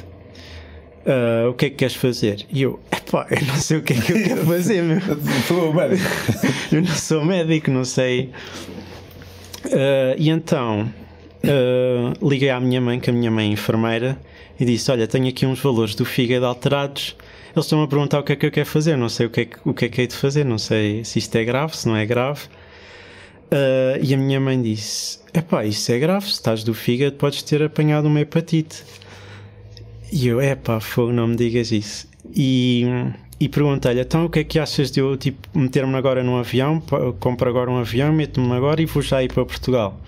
Uh, 1.07 1.51
o 1.51 1.55
que 1.55 1.67
é 1.67 1.71
que 1.71 1.77
queres 1.77 1.95
fazer? 1.95 2.45
E 2.53 2.63
eu, 2.63 2.81
epá, 2.91 3.29
eu 3.31 3.47
não 3.47 3.55
sei 3.55 3.79
o 3.79 3.83
que 3.83 3.93
é 3.93 3.97
que 3.97 4.13
eu 4.13 4.25
quero 4.25 4.45
fazer, 4.45 4.83
meu. 4.83 5.01
Sou 5.47 5.73
médico. 5.73 6.11
eu 6.73 6.83
não 6.83 6.95
sou 6.95 7.25
médico, 7.25 7.71
não 7.71 7.85
sei. 7.85 8.33
Uh, 9.67 10.19
e 10.19 10.29
então 10.29 10.93
uh, 11.45 12.29
liguei 12.29 12.51
à 12.51 12.59
minha 12.59 12.81
mãe, 12.81 12.99
que 12.99 13.09
a 13.09 13.13
minha 13.13 13.31
mãe 13.31 13.49
é 13.49 13.53
enfermeira, 13.53 14.19
e 14.59 14.65
disse: 14.65 14.91
Olha, 14.91 15.07
tenho 15.07 15.29
aqui 15.29 15.47
uns 15.47 15.61
valores 15.61 15.95
do 15.95 16.05
fígado 16.05 16.45
alterados. 16.45 17.17
Eles 17.55 17.67
estão 17.67 17.83
a 17.83 17.89
perguntar 17.89 18.19
o 18.19 18.23
que 18.25 18.33
é 18.33 18.37
que 18.37 18.47
eu 18.47 18.51
quero 18.51 18.67
fazer. 18.67 18.97
Não 18.97 19.09
sei 19.09 19.27
o 19.27 19.31
que 19.31 19.41
é 19.43 19.45
que, 19.45 19.57
o 19.65 19.73
que, 19.73 19.85
é 19.85 19.89
que 19.89 20.01
hei 20.01 20.07
de 20.09 20.17
fazer. 20.17 20.45
Não 20.45 20.59
sei 20.59 21.05
se 21.05 21.21
isto 21.21 21.35
é 21.37 21.45
grave, 21.45 21.77
se 21.77 21.87
não 21.87 21.97
é 21.97 22.05
grave. 22.05 22.43
Uh, 23.47 24.03
e 24.03 24.13
a 24.13 24.17
minha 24.17 24.41
mãe 24.41 24.61
disse: 24.61 25.21
Epá, 25.33 25.65
isso 25.65 25.91
é 25.93 25.99
grave. 25.99 26.27
Se 26.27 26.33
estás 26.33 26.65
do 26.65 26.75
fígado, 26.75 27.17
podes 27.17 27.43
ter 27.43 27.63
apanhado 27.63 28.07
uma 28.07 28.21
hepatite. 28.21 28.83
E 30.13 30.27
eu: 30.27 30.41
Epá, 30.41 30.81
fogo, 30.81 31.13
não 31.13 31.29
me 31.29 31.37
digas 31.37 31.71
isso. 31.71 32.09
E, 32.35 32.85
e 33.39 33.49
perguntei-lhe: 33.49 34.01
Então, 34.01 34.25
o 34.25 34.31
que 34.31 34.41
é 34.41 34.45
que 34.45 34.59
achas 34.59 34.91
de 34.91 35.01
eu 35.01 35.17
tipo, 35.17 35.47
meter-me 35.57 35.95
agora 35.95 36.25
num 36.25 36.37
avião? 36.37 36.83
Compro 37.21 37.49
agora 37.49 37.71
um 37.71 37.79
avião, 37.79 38.13
meto-me 38.13 38.53
agora 38.53 38.83
e 38.83 38.87
vou 38.87 39.03
já 39.03 39.23
ir 39.23 39.33
para 39.33 39.45
Portugal. 39.45 40.01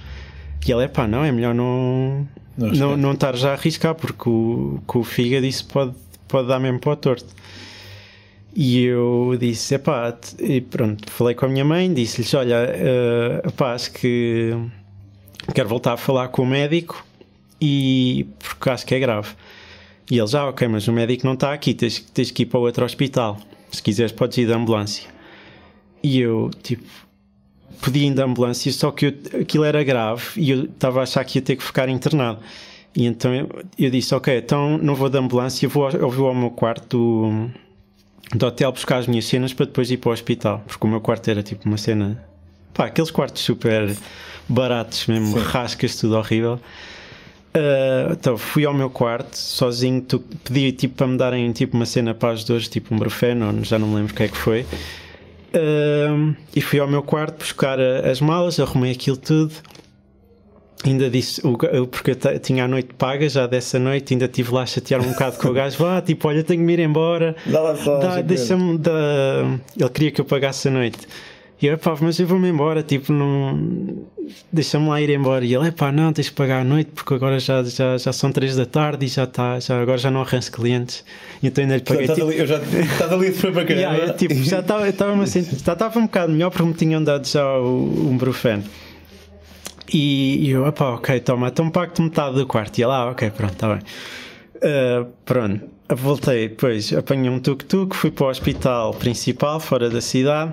E 0.66 0.72
ele 0.72 0.84
é 0.84 0.88
pá, 0.88 1.06
não, 1.06 1.24
é 1.24 1.32
melhor 1.32 1.54
não, 1.54 2.28
não, 2.56 2.68
não, 2.70 2.96
não 2.96 3.12
estar 3.12 3.36
já 3.36 3.50
a 3.50 3.52
arriscar, 3.54 3.94
porque 3.94 4.28
o, 4.28 4.80
com 4.86 4.98
o 4.98 5.04
fígado 5.04 5.46
isso 5.46 5.64
pode, 5.66 5.94
pode 6.26 6.48
dar 6.48 6.58
mesmo 6.58 6.78
para 6.80 6.92
o 6.92 6.96
torto. 6.96 7.37
E 8.54 8.84
eu 8.84 9.36
disse, 9.38 9.74
é 9.74 9.78
pá, 9.78 10.16
e 10.38 10.60
pronto, 10.60 11.10
falei 11.10 11.34
com 11.34 11.46
a 11.46 11.48
minha 11.48 11.64
mãe, 11.64 11.92
disse-lhes: 11.92 12.32
Olha, 12.34 12.56
uh, 13.44 13.64
acho 13.64 13.92
que 13.92 14.52
quero 15.54 15.68
voltar 15.68 15.92
a 15.92 15.96
falar 15.96 16.28
com 16.28 16.42
o 16.42 16.46
médico 16.46 17.04
e 17.60 18.26
porque 18.38 18.70
acho 18.70 18.86
que 18.86 18.94
é 18.94 18.98
grave. 18.98 19.28
E 20.10 20.18
ele 20.18 20.26
já, 20.26 20.40
ah, 20.40 20.48
ok, 20.48 20.66
mas 20.68 20.88
o 20.88 20.92
médico 20.92 21.26
não 21.26 21.34
está 21.34 21.52
aqui, 21.52 21.74
tens, 21.74 22.00
tens 22.00 22.30
que 22.30 22.42
ir 22.42 22.46
para 22.46 22.58
outro 22.58 22.84
hospital. 22.84 23.38
Se 23.70 23.82
quiseres, 23.82 24.12
podes 24.12 24.38
ir 24.38 24.46
da 24.46 24.56
ambulância. 24.56 25.08
E 26.02 26.20
eu, 26.20 26.50
tipo, 26.62 26.84
podia 27.82 28.06
ir 28.06 28.14
da 28.14 28.24
ambulância, 28.24 28.72
só 28.72 28.90
que 28.90 29.06
eu, 29.06 29.40
aquilo 29.40 29.64
era 29.64 29.84
grave 29.84 30.40
e 30.40 30.50
eu 30.50 30.64
estava 30.64 31.00
a 31.00 31.02
achar 31.02 31.24
que 31.24 31.38
ia 31.38 31.42
ter 31.42 31.56
que 31.56 31.62
ficar 31.62 31.88
internado. 31.88 32.40
E 32.96 33.04
então 33.04 33.34
eu, 33.34 33.48
eu 33.78 33.90
disse: 33.90 34.14
Ok, 34.14 34.36
então 34.38 34.78
não 34.78 34.94
vou 34.94 35.10
da 35.10 35.18
ambulância, 35.18 35.68
vou, 35.68 35.90
eu 35.90 36.08
vou 36.10 36.28
ao 36.28 36.34
meu 36.34 36.50
quarto 36.50 36.96
do, 36.96 37.50
do 38.34 38.46
hotel 38.46 38.72
buscar 38.72 38.98
as 38.98 39.06
minhas 39.06 39.24
cenas 39.24 39.52
para 39.52 39.66
depois 39.66 39.90
ir 39.90 39.96
para 39.96 40.10
o 40.10 40.12
hospital, 40.12 40.62
porque 40.66 40.86
o 40.86 40.90
meu 40.90 41.00
quarto 41.00 41.28
era 41.30 41.42
tipo 41.42 41.66
uma 41.66 41.78
cena. 41.78 42.22
Pá, 42.74 42.86
aqueles 42.86 43.10
quartos 43.10 43.42
super 43.42 43.96
baratos, 44.48 45.06
mesmo, 45.06 45.38
Sim. 45.38 45.44
rascas, 45.44 45.96
tudo 45.96 46.16
horrível. 46.16 46.60
Uh, 47.54 48.12
então 48.12 48.36
fui 48.36 48.64
ao 48.64 48.74
meu 48.74 48.90
quarto 48.90 49.34
sozinho, 49.36 50.04
pedi 50.44 50.70
tipo 50.72 50.94
para 50.94 51.06
me 51.06 51.16
darem 51.16 51.50
tipo 51.52 51.76
uma 51.76 51.86
cena 51.86 52.14
para 52.14 52.32
as 52.32 52.44
dores, 52.44 52.68
tipo 52.68 52.94
um 52.94 52.98
brufeno, 52.98 53.64
já 53.64 53.78
não 53.78 53.88
me 53.88 53.96
lembro 53.96 54.12
o 54.12 54.16
que 54.16 54.22
é 54.22 54.28
que 54.28 54.36
foi. 54.36 54.62
Uh, 55.54 56.36
e 56.54 56.60
fui 56.60 56.78
ao 56.78 56.86
meu 56.86 57.02
quarto 57.02 57.38
buscar 57.38 57.80
as 57.80 58.20
malas, 58.20 58.60
arrumei 58.60 58.92
aquilo 58.92 59.16
tudo. 59.16 59.54
Ainda 60.84 61.10
disse, 61.10 61.42
porque 61.42 62.10
eu 62.12 62.38
tinha 62.38 62.64
a 62.64 62.68
noite 62.68 62.94
paga 62.96 63.28
já 63.28 63.46
dessa 63.46 63.78
noite, 63.80 64.14
ainda 64.14 64.26
estive 64.26 64.52
lá 64.52 64.62
a 64.62 64.66
chatear 64.66 65.00
um 65.00 65.10
bocado 65.10 65.36
com 65.38 65.48
o 65.48 65.52
gajo. 65.52 65.76
Vá, 65.78 66.00
tipo, 66.00 66.28
olha, 66.28 66.44
tenho 66.44 66.60
que 66.60 66.66
me 66.66 66.72
ir 66.74 66.78
embora. 66.78 67.34
Dá 67.46 67.60
lá 67.60 67.76
só. 67.76 67.98
Deixa-me. 68.22 68.80
Ele 69.76 69.88
queria 69.90 70.10
que 70.12 70.20
eu 70.20 70.24
pagasse 70.24 70.68
a 70.68 70.70
noite. 70.70 70.98
E 71.60 71.66
eu, 71.66 71.76
pá, 71.76 71.96
mas 72.00 72.20
eu 72.20 72.26
vou-me 72.26 72.48
embora, 72.48 72.84
tipo, 72.84 73.12
não. 73.12 74.06
Deixa-me 74.52 74.88
lá 74.88 75.00
ir 75.00 75.10
embora. 75.10 75.44
E 75.44 75.52
ele, 75.52 75.72
pá, 75.72 75.90
não, 75.90 76.12
tens 76.12 76.28
que 76.28 76.36
pagar 76.36 76.60
a 76.60 76.64
noite 76.64 76.92
porque 76.94 77.12
agora 77.12 77.40
já, 77.40 77.64
já, 77.64 77.98
já 77.98 78.12
são 78.12 78.30
3 78.30 78.54
da 78.54 78.66
tarde 78.66 79.06
e 79.06 79.08
já 79.08 79.24
está, 79.24 79.58
já, 79.58 79.80
agora 79.80 79.98
já 79.98 80.12
não 80.12 80.20
arranjo 80.20 80.52
clientes. 80.52 81.04
E 81.42 81.48
então 81.48 81.62
ainda 81.62 81.76
lhe 81.76 81.82
paguei. 81.82 82.06
tipo... 82.06 82.22
ali, 82.28 82.38
eu 82.38 82.46
já 82.46 82.58
estava 82.58 83.16
ali 83.16 83.32
foi 83.32 83.50
para 83.50 83.64
caramba. 83.64 83.96
Yeah, 83.96 84.12
tipo, 84.12 84.34
já 84.34 84.60
estava, 84.60 84.88
estava, 84.88 85.20
assim, 85.20 85.40
estava 85.40 85.98
um 85.98 86.02
bocado 86.02 86.32
melhor 86.32 86.50
porque 86.50 86.62
me 86.64 86.74
tinham 86.74 87.02
dado 87.02 87.26
já 87.26 87.44
o, 87.58 88.08
um 88.08 88.16
brufen. 88.16 88.62
E, 89.92 90.46
e 90.46 90.50
eu, 90.50 90.70
pá, 90.72 90.90
ok, 90.90 91.20
toma, 91.20 91.48
então 91.48 91.70
pacto 91.70 92.02
metade 92.02 92.36
do 92.36 92.46
quarto. 92.46 92.78
E 92.78 92.82
ele, 92.82 92.92
ah, 92.92 93.06
ok, 93.06 93.30
pronto, 93.30 93.52
está 93.52 93.74
bem. 93.74 93.82
Uh, 94.56 95.06
pronto, 95.24 95.68
voltei, 95.88 96.48
depois 96.48 96.92
apanhei 96.92 97.30
um 97.30 97.38
tuk-tuk, 97.38 97.94
fui 97.94 98.10
para 98.10 98.26
o 98.26 98.28
hospital 98.30 98.92
principal, 98.94 99.60
fora 99.60 99.88
da 99.88 100.00
cidade 100.00 100.52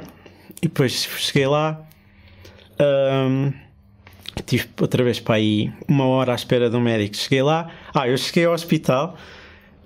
e 0.61 0.67
depois 0.67 1.07
cheguei 1.17 1.47
lá, 1.47 1.81
um, 2.79 3.51
tive 4.45 4.67
outra 4.79 5.03
vez 5.03 5.19
para 5.19 5.35
aí 5.35 5.71
uma 5.87 6.05
hora 6.05 6.31
à 6.31 6.35
espera 6.35 6.69
de 6.69 6.75
um 6.75 6.81
médico. 6.81 7.15
Cheguei 7.15 7.41
lá, 7.41 7.69
ah, 7.93 8.07
eu 8.07 8.17
cheguei 8.17 8.45
ao 8.45 8.53
hospital, 8.53 9.17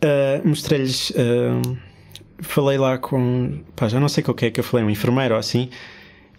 uh, 0.03 0.47
mostrei-lhes, 0.47 1.11
uh, 1.11 1.77
falei 2.39 2.77
lá 2.77 2.97
com, 2.97 3.61
pá, 3.75 3.87
já 3.87 3.99
não 3.99 4.09
sei 4.09 4.23
com 4.23 4.31
o 4.31 4.35
que 4.35 4.47
é 4.47 4.51
que 4.51 4.59
eu 4.59 4.63
falei, 4.63 4.85
um 4.85 4.89
enfermeiro 4.89 5.33
ou 5.33 5.39
assim, 5.39 5.69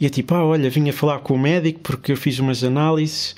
e 0.00 0.06
é 0.06 0.08
tipo, 0.08 0.34
ah, 0.34 0.44
olha, 0.44 0.70
vim 0.70 0.88
a 0.88 0.92
falar 0.92 1.18
com 1.18 1.34
o 1.34 1.38
médico 1.38 1.80
porque 1.80 2.12
eu 2.12 2.16
fiz 2.16 2.38
umas 2.38 2.64
análises 2.64 3.32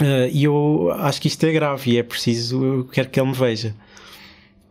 uh, 0.00 0.30
e 0.32 0.44
eu 0.44 0.92
acho 0.98 1.20
que 1.20 1.26
isto 1.26 1.44
é 1.44 1.52
grave 1.52 1.90
e 1.90 1.98
é 1.98 2.02
preciso, 2.02 2.64
eu 2.64 2.84
quero 2.84 3.08
que 3.10 3.18
ele 3.18 3.28
me 3.28 3.34
veja. 3.34 3.74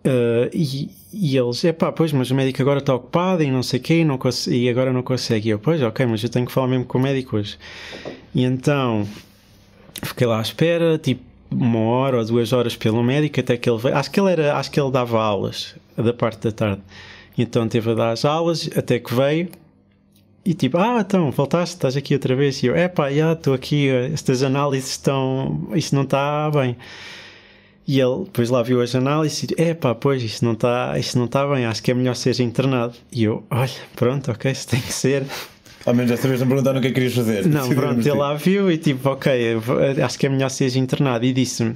Uh, 0.05 0.49
e, 0.53 0.89
e 1.11 1.37
eles, 1.37 1.65
é 1.65 1.73
pá, 1.73 1.91
pois, 1.91 2.13
mas 2.13 2.31
o 2.31 2.35
médico 2.35 2.61
agora 2.61 2.79
está 2.79 2.95
ocupado 2.95 3.43
e 3.43 3.51
não 3.51 3.61
sei 3.61 3.79
o 3.79 3.83
quê, 3.83 4.05
não 4.05 4.17
e 4.47 4.69
agora 4.69 4.93
não 4.93 5.03
consegue. 5.03 5.49
E 5.49 5.51
eu, 5.51 5.59
pois, 5.59 5.81
ok, 5.81 6.05
mas 6.05 6.23
eu 6.23 6.29
tenho 6.29 6.45
que 6.45 6.51
falar 6.51 6.67
mesmo 6.67 6.85
com 6.85 6.97
o 6.97 7.01
médico 7.01 7.35
hoje. 7.35 7.57
E 8.33 8.43
então 8.45 9.05
fiquei 10.01 10.25
lá 10.25 10.39
à 10.39 10.41
espera, 10.41 10.97
tipo 10.97 11.27
uma 11.51 11.79
hora 11.79 12.17
ou 12.17 12.25
duas 12.25 12.53
horas 12.53 12.75
pelo 12.75 13.03
médico 13.03 13.39
até 13.39 13.57
que 13.57 13.69
ele 13.69 13.79
veio. 13.79 13.97
Acho 13.97 14.11
que 14.11 14.19
ele 14.19 14.31
era, 14.31 14.55
acho 14.55 14.71
que 14.71 14.79
ele 14.79 14.91
dava 14.91 15.19
aulas 15.21 15.75
da 15.97 16.13
parte 16.13 16.43
da 16.43 16.51
tarde. 16.51 16.81
Então 17.37 17.67
teve 17.67 17.91
a 17.91 17.93
dar 17.95 18.11
as 18.11 18.23
aulas 18.23 18.69
até 18.75 18.99
que 18.99 19.13
veio. 19.13 19.49
E 20.49 20.55
tipo, 20.55 20.79
ah, 20.79 21.01
então, 21.01 21.29
voltaste, 21.29 21.75
estás 21.75 21.95
aqui 21.95 22.15
outra 22.15 22.35
vez. 22.35 22.63
E 22.63 22.65
eu, 22.65 22.75
é 22.75 22.87
pá, 22.87 23.11
já 23.11 23.33
estou 23.33 23.53
aqui, 23.53 23.87
estas 23.87 24.41
análises 24.41 24.89
estão. 24.89 25.69
Isso 25.75 25.93
não 25.93 26.01
está 26.01 26.49
bem. 26.49 26.75
E 27.87 27.99
ele 27.99 28.23
depois 28.23 28.49
lá 28.49 28.63
viu 28.63 28.81
as 28.81 28.95
análises 28.95 29.43
e 29.43 29.47
disse: 29.47 29.61
É 29.61 29.75
pá, 29.75 29.93
pois, 29.93 30.23
isto 30.23 30.43
não 30.43 30.53
está 30.53 30.95
não 31.15 31.27
tá 31.27 31.45
bem, 31.45 31.67
acho 31.67 31.83
que 31.83 31.91
é 31.91 31.93
melhor 31.93 32.15
seres 32.15 32.39
internado. 32.39 32.95
E 33.11 33.25
eu: 33.25 33.43
Olha, 33.51 33.69
pronto, 33.95 34.31
ok, 34.31 34.51
isso 34.51 34.67
tem 34.67 34.81
que 34.81 34.91
ser. 34.91 35.23
Ao 35.85 35.93
menos 35.93 36.09
desta 36.09 36.27
vez 36.27 36.39
não 36.39 36.47
perguntaram 36.47 36.79
o 36.79 36.81
que 36.81 36.87
é 36.87 36.89
que 36.89 36.95
querias 36.95 37.13
fazer. 37.13 37.45
Não, 37.45 37.69
pronto, 37.69 37.99
ele 37.99 38.17
lá 38.17 38.33
viu 38.33 38.71
e 38.71 38.77
tipo: 38.79 39.07
Ok, 39.07 39.31
acho 40.03 40.17
que 40.17 40.25
é 40.25 40.29
melhor 40.29 40.49
seres 40.49 40.75
internado. 40.75 41.25
E 41.25 41.31
disse-me: 41.31 41.75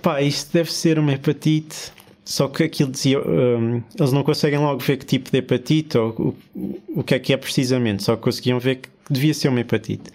Pá, 0.00 0.22
isto 0.22 0.54
deve 0.54 0.72
ser 0.72 0.98
uma 0.98 1.12
hepatite. 1.12 1.92
Só 2.26 2.48
que 2.48 2.64
aquilo 2.64 2.90
dizia, 2.90 3.20
um, 3.20 3.80
eles 3.96 4.12
não 4.12 4.24
conseguem 4.24 4.58
logo 4.58 4.80
ver 4.80 4.96
que 4.96 5.06
tipo 5.06 5.30
de 5.30 5.38
hepatite 5.38 5.96
ou 5.96 6.36
o, 6.56 6.80
o 6.96 7.04
que 7.04 7.14
é 7.14 7.20
que 7.20 7.32
é 7.32 7.36
precisamente, 7.36 8.02
só 8.02 8.16
conseguiam 8.16 8.58
ver 8.58 8.76
que 8.76 8.88
devia 9.08 9.32
ser 9.32 9.48
uma 9.48 9.60
hepatite 9.60 10.10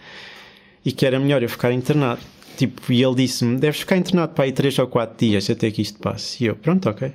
e 0.84 0.92
que 0.92 1.06
era 1.06 1.18
melhor 1.18 1.42
eu 1.42 1.48
ficar 1.48 1.72
internado. 1.72 2.20
Tipo, 2.58 2.92
e 2.92 3.02
ele 3.02 3.16
disse-me: 3.16 3.58
Deves 3.58 3.80
ficar 3.80 3.96
internado 3.96 4.34
para 4.34 4.44
aí 4.44 4.52
3 4.52 4.80
ou 4.80 4.88
4 4.88 5.26
dias 5.26 5.50
até 5.50 5.72
que 5.72 5.82
isto 5.82 6.00
passe. 6.00 6.44
E 6.44 6.48
eu: 6.48 6.56
Pronto, 6.58 6.90
ok, 6.90 7.14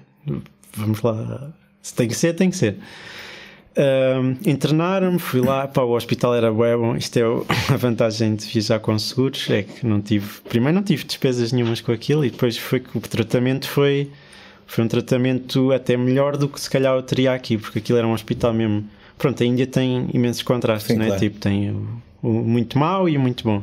vamos 0.75 1.03
lá. 1.03 1.53
Se 1.83 1.95
tem 1.95 2.09
que 2.09 2.15
ser, 2.15 2.33
tem 2.33 2.49
que 2.49 2.57
ser. 2.57 2.79
Uh, 3.77 4.35
internaram-me, 4.49 5.19
fui 5.19 5.43
lá, 5.43 5.69
para 5.69 5.85
o 5.85 5.95
hospital 5.95 6.35
era 6.35 6.51
bom. 6.51 6.97
Isto 6.97 7.19
é 7.19 7.23
a 7.71 7.77
vantagem 7.77 8.35
de 8.35 8.47
viajar 8.47 8.81
com 8.81 8.99
seguros: 8.99 9.49
é 9.51 9.63
que 9.63 9.87
não 9.87 10.01
tive, 10.01 10.41
primeiro 10.49 10.75
não 10.75 10.83
tive 10.83 11.05
despesas 11.05 11.53
nenhumas 11.53 11.83
com 11.83 11.93
aquilo, 11.93 12.25
e 12.25 12.31
depois 12.31 12.57
foi 12.57 12.81
que 12.81 12.97
o 12.97 13.01
tratamento 13.03 13.69
foi, 13.69 14.11
foi 14.67 14.85
um 14.85 14.89
tratamento 14.89 15.73
até 15.73 15.97
melhor 15.97 16.37
do 16.37 16.49
que 16.49 16.61
se 16.61 16.69
calhar 16.69 16.95
eu 16.95 17.03
teria 17.03 17.33
aqui, 17.33 17.57
porque 17.57 17.79
aquilo 17.79 17.99
era 17.99 18.07
um 18.07 18.13
hospital 18.13 18.53
mesmo. 18.53 18.85
Pronto, 19.17 19.43
a 19.43 19.47
Índia 19.47 19.67
tem 19.67 20.09
imensos 20.13 20.43
contrastes, 20.43 20.93
Sim, 20.93 20.99
né? 20.99 21.07
Claro. 21.07 21.21
Tipo, 21.21 21.39
tem 21.39 21.71
o, 21.71 22.03
o 22.23 22.33
muito 22.33 22.79
mau 22.79 23.09
e 23.09 23.17
o 23.17 23.21
muito 23.21 23.45
bom. 23.45 23.63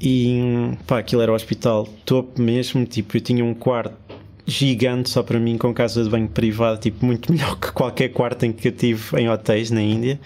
E 0.00 0.72
pá, 0.86 0.98
aquilo 0.98 1.22
era 1.22 1.30
o 1.30 1.34
hospital 1.34 1.86
topo 2.04 2.40
mesmo, 2.40 2.84
tipo, 2.84 3.16
eu 3.16 3.20
tinha 3.20 3.44
um 3.44 3.54
quarto 3.54 3.94
gigante 4.46 5.08
só 5.10 5.22
para 5.22 5.38
mim 5.38 5.58
com 5.58 5.72
casa 5.74 6.04
de 6.04 6.08
banho 6.08 6.28
privada, 6.28 6.76
tipo, 6.78 7.04
muito 7.04 7.30
melhor 7.32 7.58
que 7.58 7.70
qualquer 7.72 8.08
quarto 8.08 8.44
em 8.44 8.52
que 8.52 8.68
eu 8.68 8.72
tive 8.72 9.20
em 9.20 9.28
hotéis 9.28 9.70
na 9.70 9.82
Índia. 9.82 10.18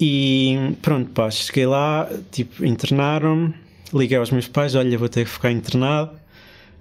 E 0.00 0.56
pronto, 0.80 1.10
pá, 1.10 1.30
cheguei 1.30 1.66
lá, 1.66 2.08
tipo, 2.30 2.64
internaram-me, 2.64 3.52
liguei 3.92 4.16
aos 4.16 4.30
meus 4.30 4.46
pais, 4.46 4.74
olha, 4.74 4.96
vou 4.96 5.08
ter 5.08 5.24
que 5.24 5.30
ficar 5.30 5.50
internado. 5.50 6.12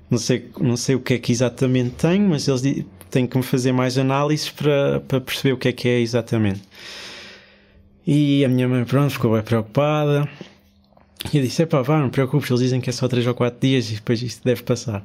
Não 0.10 0.18
sei, 0.18 0.50
não 0.60 0.78
sei 0.78 0.96
o 0.96 1.00
que 1.00 1.16
é 1.16 1.18
que 1.18 1.32
exatamente 1.32 1.96
tenho, 1.96 2.28
mas 2.30 2.48
eles 2.48 2.86
têm 3.10 3.28
que 3.28 3.38
me 3.38 3.44
fazer 3.44 3.72
mais 3.72 3.98
análises 3.98 4.50
para, 4.50 5.02
para 5.02 5.20
perceber 5.20 5.54
o 5.54 5.58
que 5.58 5.68
é 5.68 5.72
que 5.72 5.88
é 5.88 6.00
exatamente. 6.00 6.62
E 8.06 8.46
a 8.46 8.48
minha 8.48 8.68
mãe, 8.70 8.86
pronto, 8.86 9.12
ficou 9.12 9.34
bem 9.34 9.42
preocupada. 9.42 10.30
E 11.34 11.38
eu 11.38 11.44
disse: 11.44 11.66
pá, 11.66 11.82
vá, 11.82 12.00
não 12.00 12.10
preocupes, 12.10 12.50
eles 12.50 12.62
dizem 12.62 12.80
que 12.80 12.90
é 12.90 12.94
só 12.94 13.08
3 13.08 13.28
ou 13.28 13.34
4 13.34 13.60
dias 13.60 13.92
e 13.92 13.96
depois 13.96 14.22
isto 14.22 14.44
deve 14.46 14.64
passar. 14.64 15.04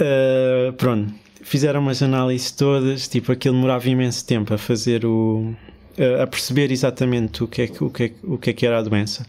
Uh, 0.00 0.72
pronto, 0.74 1.12
fizeram 1.42 1.80
umas 1.80 2.02
análises 2.02 2.50
todas, 2.50 3.08
tipo, 3.08 3.32
aquilo 3.32 3.54
demorava 3.54 3.88
imenso 3.88 4.24
tempo 4.26 4.52
a 4.52 4.58
fazer 4.58 5.06
o. 5.06 5.54
a 6.22 6.26
perceber 6.26 6.70
exatamente 6.70 7.42
o 7.42 7.48
que 7.48 7.62
é 7.62 7.66
que, 7.68 7.82
o 7.82 7.90
que, 7.90 8.02
é, 8.04 8.12
o 8.22 8.36
que, 8.36 8.50
é 8.50 8.52
que 8.52 8.66
era 8.66 8.78
a 8.78 8.82
doença. 8.82 9.26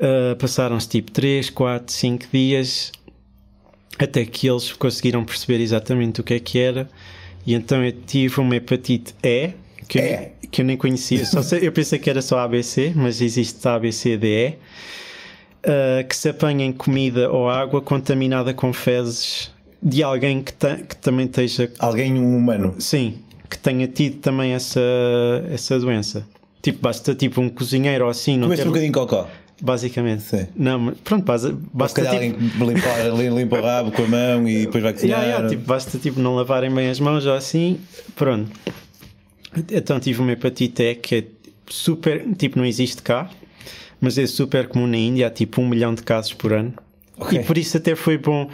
Uh, 0.00 0.34
Passaram-se 0.36 0.88
tipo 0.88 1.12
3, 1.12 1.50
4, 1.50 1.92
5 1.92 2.26
dias 2.32 2.90
até 4.04 4.24
que 4.24 4.48
eles 4.48 4.72
conseguiram 4.72 5.24
perceber 5.24 5.60
exatamente 5.60 6.20
o 6.20 6.24
que 6.24 6.34
é 6.34 6.40
que 6.40 6.58
era. 6.58 6.88
E 7.46 7.54
então 7.54 7.84
eu 7.84 7.92
tive 7.92 8.40
uma 8.40 8.56
hepatite 8.56 9.14
E, 9.22 9.50
que, 9.88 9.98
é. 9.98 10.32
eu, 10.42 10.48
que 10.48 10.62
eu 10.62 10.66
nem 10.66 10.76
conhecia. 10.76 11.24
Só 11.24 11.42
sei, 11.42 11.66
eu 11.66 11.72
pensei 11.72 11.98
que 11.98 12.08
era 12.08 12.22
só 12.22 12.38
ABC, 12.38 12.92
mas 12.94 13.20
existe 13.20 13.66
ABCDE, 13.66 14.56
uh, 15.64 16.06
que 16.08 16.16
se 16.16 16.28
apanha 16.28 16.64
em 16.64 16.72
comida 16.72 17.30
ou 17.30 17.48
água 17.48 17.80
contaminada 17.80 18.52
com 18.54 18.72
fezes 18.72 19.50
de 19.82 20.02
alguém 20.02 20.42
que, 20.42 20.52
que 20.52 20.96
também 20.96 21.26
esteja. 21.26 21.70
Alguém 21.78 22.18
humano. 22.18 22.76
Sim, 22.78 23.18
que 23.48 23.58
tenha 23.58 23.86
tido 23.88 24.18
também 24.18 24.52
essa, 24.52 24.80
essa 25.50 25.78
doença. 25.78 26.26
Tipo, 26.62 26.80
basta 26.80 27.14
tipo 27.14 27.40
um 27.40 27.48
cozinheiro 27.48 28.04
ou 28.04 28.10
assim. 28.10 28.38
Comeste 28.38 28.62
ter... 28.62 28.68
um 28.68 28.72
bocadinho 28.72 28.92
de 28.92 28.98
cocó. 28.98 29.28
Basicamente. 29.60 30.22
Sim. 30.22 30.46
Não, 30.56 30.94
pronto, 31.04 31.24
basta. 31.24 31.54
basta 31.72 32.02
tipo... 32.02 32.14
alguém 32.14 32.30
limpa, 32.30 33.34
limpa 33.34 33.58
o 33.58 33.62
rabo 33.62 33.92
com 33.92 34.02
a 34.02 34.06
mão 34.06 34.48
e 34.48 34.64
depois 34.66 34.82
vai 34.82 34.92
cozinhar. 34.92 35.20
Yeah, 35.20 35.38
yeah, 35.38 35.48
tipo, 35.48 35.66
basta 35.66 35.98
tipo, 35.98 36.18
não 36.20 36.34
lavarem 36.34 36.72
bem 36.72 36.88
as 36.88 36.98
mãos 36.98 37.26
ou 37.26 37.34
assim. 37.34 37.78
Pronto. 38.16 38.50
Então 39.70 39.98
tive 39.98 40.20
uma 40.20 40.32
hepatite 40.32 40.82
E 40.82 40.94
que 40.94 41.14
é 41.16 41.24
super. 41.68 42.24
Tipo, 42.36 42.58
não 42.58 42.64
existe 42.64 43.02
cá, 43.02 43.30
mas 44.00 44.16
é 44.16 44.26
super 44.26 44.68
comum 44.68 44.86
na 44.86 44.96
Índia. 44.96 45.26
Há 45.26 45.30
tipo 45.30 45.60
um 45.60 45.68
milhão 45.68 45.94
de 45.94 46.02
casos 46.02 46.32
por 46.32 46.52
ano. 46.52 46.72
Okay. 47.18 47.40
E 47.40 47.44
por 47.44 47.58
isso 47.58 47.76
até 47.76 47.94
foi 47.94 48.16
bom. 48.16 48.48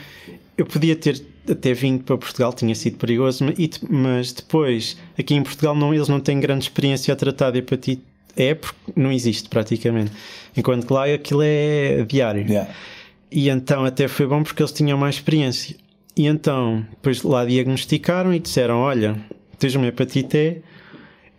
Eu 0.58 0.66
podia 0.66 0.96
ter 0.96 1.22
até 1.48 1.72
vindo 1.72 2.02
para 2.02 2.18
Portugal, 2.18 2.52
tinha 2.52 2.74
sido 2.74 2.96
perigoso, 2.96 3.44
mas 3.88 4.32
depois, 4.32 4.96
aqui 5.16 5.34
em 5.34 5.42
Portugal, 5.42 5.76
não, 5.76 5.94
eles 5.94 6.08
não 6.08 6.18
têm 6.18 6.40
grande 6.40 6.64
experiência 6.64 7.12
a 7.14 7.16
tratar 7.16 7.52
de 7.52 7.58
hepatite 7.58 8.02
E 8.36 8.54
porque 8.54 8.92
não 8.94 9.10
existe 9.10 9.48
praticamente. 9.48 10.12
Enquanto 10.56 10.86
que 10.86 10.92
lá 10.92 11.04
aquilo 11.04 11.42
é 11.42 12.04
diário. 12.04 12.46
Yeah. 12.46 12.70
E 13.30 13.48
então 13.48 13.84
até 13.84 14.08
foi 14.08 14.26
bom 14.26 14.42
porque 14.42 14.62
eles 14.62 14.72
tinham 14.72 14.98
mais 14.98 15.16
experiência. 15.16 15.76
E 16.16 16.26
então, 16.26 16.86
depois 16.90 17.22
lá 17.22 17.44
diagnosticaram 17.44 18.32
e 18.32 18.38
disseram: 18.38 18.78
Olha, 18.78 19.16
tens 19.58 19.74
uma 19.74 19.86
hepatite 19.86 20.36
E, 20.36 20.62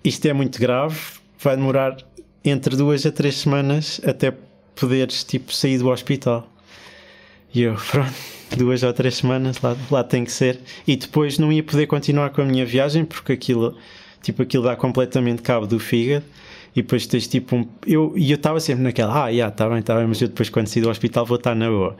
isto 0.03 0.25
é 0.27 0.33
muito 0.33 0.59
grave, 0.59 0.97
vai 1.39 1.55
demorar 1.55 1.97
entre 2.43 2.75
duas 2.75 3.05
a 3.05 3.11
três 3.11 3.35
semanas 3.37 3.99
até 4.05 4.33
poderes 4.75 5.23
tipo 5.23 5.53
sair 5.53 5.79
do 5.79 5.89
hospital. 5.89 6.47
E 7.53 7.61
eu, 7.61 7.75
pronto, 7.91 8.13
duas 8.55 8.83
ou 8.83 8.93
três 8.93 9.15
semanas 9.15 9.59
lá, 9.61 9.75
lá 9.89 10.03
tem 10.03 10.23
que 10.23 10.31
ser. 10.31 10.59
E 10.85 10.95
depois 10.95 11.39
não 11.39 11.51
ia 11.51 11.63
poder 11.63 11.87
continuar 11.87 12.29
com 12.29 12.41
a 12.41 12.45
minha 12.45 12.65
viagem 12.65 13.03
porque 13.03 13.33
aquilo, 13.33 13.75
tipo, 14.21 14.43
aquilo 14.43 14.63
dá 14.63 14.75
completamente 14.75 15.41
cabo 15.41 15.65
do 15.65 15.79
fígado 15.79 16.25
e 16.77 16.83
depois 16.83 17.07
tens 17.07 17.27
tipo 17.27 17.55
um. 17.55 17.67
Eu, 17.87 18.13
e 18.15 18.29
eu 18.29 18.35
estava 18.35 18.59
sempre 18.59 18.83
naquela, 18.83 19.25
ah, 19.25 19.33
já, 19.33 19.47
está 19.47 19.67
bem, 19.67 19.79
está 19.79 19.95
bem, 19.95 20.05
mas 20.05 20.21
eu 20.21 20.27
depois 20.27 20.47
quando 20.47 20.67
sair 20.67 20.83
do 20.83 20.89
hospital 20.89 21.25
vou 21.25 21.37
estar 21.37 21.55
na 21.55 21.67
boa. 21.67 21.97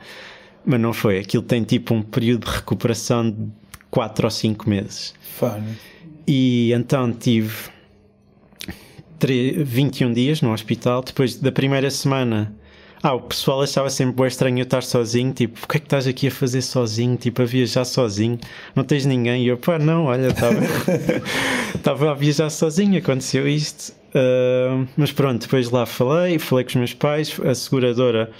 Mas 0.64 0.80
não 0.80 0.92
foi, 0.92 1.18
aquilo 1.18 1.42
tem 1.42 1.64
tipo 1.64 1.94
um 1.94 2.00
período 2.00 2.44
de 2.44 2.52
recuperação 2.52 3.28
de 3.28 3.48
4 3.90 4.26
ou 4.26 4.30
5 4.30 4.70
meses. 4.70 5.14
Funny. 5.36 5.76
E 6.28 6.72
então 6.72 7.12
tive 7.12 7.52
3, 9.18 9.68
21 9.68 10.12
dias 10.12 10.42
no 10.42 10.52
hospital, 10.52 11.02
depois 11.02 11.34
da 11.34 11.50
primeira 11.50 11.90
semana. 11.90 12.54
Ah, 13.02 13.14
o 13.14 13.22
pessoal 13.22 13.62
achava 13.62 13.90
sempre 13.90 14.14
bem 14.14 14.26
estranho 14.26 14.58
eu 14.58 14.62
estar 14.62 14.82
sozinho, 14.84 15.32
tipo, 15.32 15.58
o 15.64 15.68
que 15.68 15.76
é 15.76 15.80
que 15.80 15.86
estás 15.86 16.06
aqui 16.06 16.28
a 16.28 16.30
fazer 16.30 16.62
sozinho, 16.62 17.16
tipo, 17.16 17.42
a 17.42 17.44
viajar 17.44 17.84
sozinho, 17.84 18.38
não 18.76 18.84
tens 18.84 19.04
ninguém? 19.06 19.44
E 19.44 19.48
eu, 19.48 19.56
pá, 19.56 19.78
não, 19.78 20.04
olha, 20.04 20.28
estava 21.74 22.10
a 22.10 22.14
viajar 22.14 22.50
sozinho, 22.50 22.98
aconteceu 22.98 23.48
isto. 23.48 23.97
Uh, 24.08 24.88
mas 24.96 25.12
pronto, 25.12 25.42
depois 25.42 25.70
lá 25.70 25.84
falei, 25.84 26.38
falei 26.38 26.64
com 26.64 26.70
os 26.70 26.76
meus 26.76 26.94
pais, 26.94 27.38
a 27.44 27.54
seguradora 27.54 28.30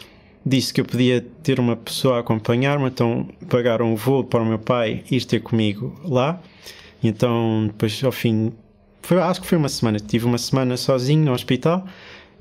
disse 0.45 0.73
que 0.73 0.81
eu 0.81 0.85
podia 0.85 1.25
ter 1.43 1.61
uma 1.61 1.77
pessoa 1.77 2.17
a 2.17 2.21
acompanhar-me, 2.21 2.87
então 2.87 3.29
pagaram 3.49 3.93
o 3.93 3.97
voo 3.97 4.25
para 4.25 4.43
o 4.43 4.47
meu 4.47 4.59
pai 4.59 5.05
ir 5.11 5.25
ter 5.25 5.41
comigo 5.41 5.95
lá. 6.05 6.41
Então, 7.03 7.67
depois 7.67 8.03
ao 8.03 8.11
fim, 8.11 8.53
foi, 9.03 9.19
acho 9.21 9.41
que 9.41 9.47
foi 9.47 9.59
uma 9.59 9.69
semana, 9.69 10.01
tive 10.01 10.25
uma 10.25 10.39
semana 10.39 10.77
sozinho 10.77 11.25
no 11.25 11.33
hospital. 11.33 11.87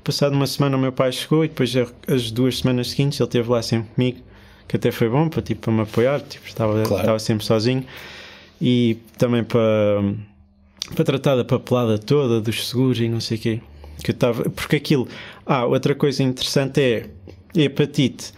Passado 0.02 0.32
uma 0.32 0.46
semana, 0.46 0.76
o 0.76 0.80
meu 0.80 0.92
pai 0.92 1.12
chegou 1.12 1.44
e 1.44 1.48
depois 1.48 1.74
as 2.06 2.30
duas 2.30 2.58
semanas 2.58 2.90
seguintes 2.90 3.20
ele 3.20 3.26
esteve 3.26 3.50
lá 3.50 3.62
sempre 3.62 3.88
comigo, 3.94 4.18
que 4.66 4.76
até 4.76 4.90
foi 4.90 5.08
bom 5.08 5.28
para, 5.28 5.42
tipo, 5.42 5.60
para 5.60 5.72
me 5.72 5.82
apoiar, 5.82 6.20
tipo, 6.20 6.46
estava, 6.46 6.82
claro. 6.82 7.02
estava 7.02 7.18
sempre 7.18 7.44
sozinho 7.44 7.84
e 8.60 8.96
também 9.18 9.44
para 9.44 10.02
para 10.94 11.04
tratar 11.04 11.36
da 11.36 11.44
papelada 11.44 11.98
toda, 11.98 12.40
dos 12.40 12.68
seguros 12.68 13.00
e 13.00 13.08
não 13.08 13.20
sei 13.20 13.36
o 13.36 13.40
quê. 13.40 13.60
Que 14.02 14.10
eu 14.10 14.14
estava. 14.14 14.48
Porque 14.50 14.76
aquilo. 14.76 15.08
Ah, 15.44 15.66
outra 15.66 15.94
coisa 15.94 16.22
interessante 16.22 16.80
é. 16.80 17.10
Hepatite. 17.54 18.32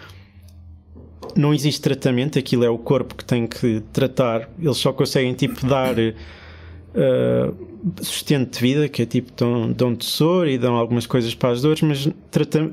Não 1.36 1.54
existe 1.54 1.80
tratamento, 1.80 2.38
aquilo 2.38 2.64
é 2.64 2.70
o 2.70 2.78
corpo 2.78 3.14
que 3.14 3.24
tem 3.24 3.46
que 3.46 3.82
tratar. 3.92 4.48
Eles 4.58 4.78
só 4.78 4.92
conseguem, 4.92 5.34
tipo, 5.34 5.66
dar. 5.66 5.94
Uh, 5.98 7.70
sustento 8.02 8.54
de 8.54 8.60
vida, 8.60 8.88
que 8.88 9.02
é 9.02 9.06
tipo, 9.06 9.30
dão, 9.36 9.72
dão 9.72 9.94
de 9.94 10.04
soro 10.04 10.48
e 10.48 10.58
dão 10.58 10.74
algumas 10.74 11.06
coisas 11.06 11.34
para 11.34 11.50
as 11.50 11.62
dores, 11.62 11.82
mas 11.82 12.08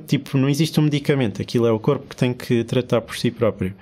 tipo, 0.08 0.38
não 0.38 0.50
existe 0.50 0.80
um 0.80 0.84
medicamento, 0.84 1.42
aquilo 1.42 1.68
é 1.68 1.72
o 1.72 1.80
corpo 1.80 2.08
que 2.10 2.16
tem 2.16 2.34
que 2.34 2.64
tratar 2.64 3.02
por 3.02 3.16
si 3.16 3.32
próprio. 3.32 3.74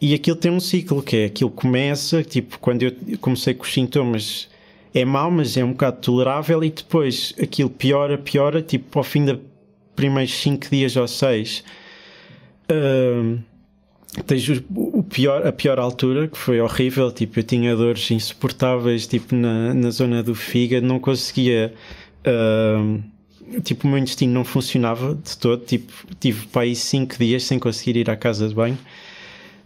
E 0.00 0.12
aquilo 0.14 0.36
tem 0.36 0.50
um 0.50 0.60
ciclo, 0.60 1.02
que 1.02 1.16
é 1.16 1.24
aquilo 1.26 1.50
começa, 1.50 2.22
tipo, 2.22 2.58
quando 2.58 2.82
eu 2.82 2.92
comecei 3.20 3.54
com 3.54 3.64
os 3.64 3.72
sintomas 3.72 4.48
é 4.96 5.04
mau, 5.04 5.30
mas 5.30 5.58
é 5.58 5.64
um 5.64 5.72
bocado 5.72 5.98
tolerável 6.00 6.64
e 6.64 6.70
depois 6.70 7.34
aquilo 7.40 7.68
piora, 7.68 8.16
piora, 8.16 8.62
tipo 8.62 8.98
ao 8.98 9.04
fim 9.04 9.26
de 9.26 9.38
primeiros 9.94 10.34
5 10.40 10.70
dias 10.70 10.96
ou 10.96 11.06
6 11.06 11.62
uh, 12.72 13.38
tens 14.26 14.48
o, 14.74 15.02
pior, 15.02 15.46
a 15.46 15.52
pior 15.52 15.78
altura, 15.78 16.28
que 16.28 16.38
foi 16.38 16.62
horrível, 16.62 17.12
tipo 17.12 17.38
eu 17.38 17.42
tinha 17.42 17.76
dores 17.76 18.10
insuportáveis 18.10 19.06
tipo 19.06 19.34
na, 19.34 19.74
na 19.74 19.90
zona 19.90 20.22
do 20.22 20.34
fígado, 20.34 20.86
não 20.86 20.98
conseguia 20.98 21.74
uh, 22.26 23.60
tipo 23.60 23.86
o 23.86 23.90
meu 23.90 23.98
intestino 23.98 24.32
não 24.32 24.44
funcionava 24.46 25.14
de 25.14 25.36
todo, 25.36 25.62
tipo 25.62 25.92
tive 26.18 26.46
para 26.46 26.62
aí 26.62 26.74
5 26.74 27.18
dias 27.18 27.44
sem 27.44 27.58
conseguir 27.58 27.98
ir 27.98 28.08
à 28.08 28.16
casa 28.16 28.48
de 28.48 28.54
banho 28.54 28.78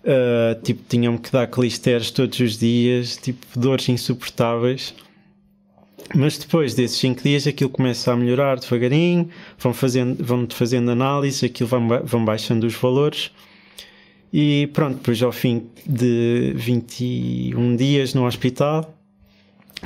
uh, 0.02 0.60
tipo 0.60 0.82
tinham-me 0.88 1.20
que 1.20 1.30
dar 1.30 1.46
clisteres 1.46 2.10
todos 2.10 2.40
os 2.40 2.58
dias, 2.58 3.16
tipo 3.16 3.46
dores 3.56 3.88
insuportáveis 3.88 4.92
mas 6.14 6.38
depois 6.38 6.74
desses 6.74 6.98
5 6.98 7.22
dias 7.22 7.46
aquilo 7.46 7.70
começa 7.70 8.12
a 8.12 8.16
melhorar 8.16 8.58
devagarinho, 8.58 9.28
vão 9.58 9.72
fazendo, 9.72 10.22
vão 10.24 10.46
fazendo 10.50 10.90
análise, 10.90 11.46
aquilo 11.46 11.68
vão, 11.68 11.88
vão 12.04 12.24
baixando 12.24 12.66
os 12.66 12.74
valores 12.74 13.30
e 14.32 14.68
pronto, 14.72 14.98
depois 14.98 15.20
ao 15.22 15.32
fim 15.32 15.66
de 15.84 16.52
21 16.54 17.76
dias 17.76 18.14
no 18.14 18.26
hospital, 18.26 18.94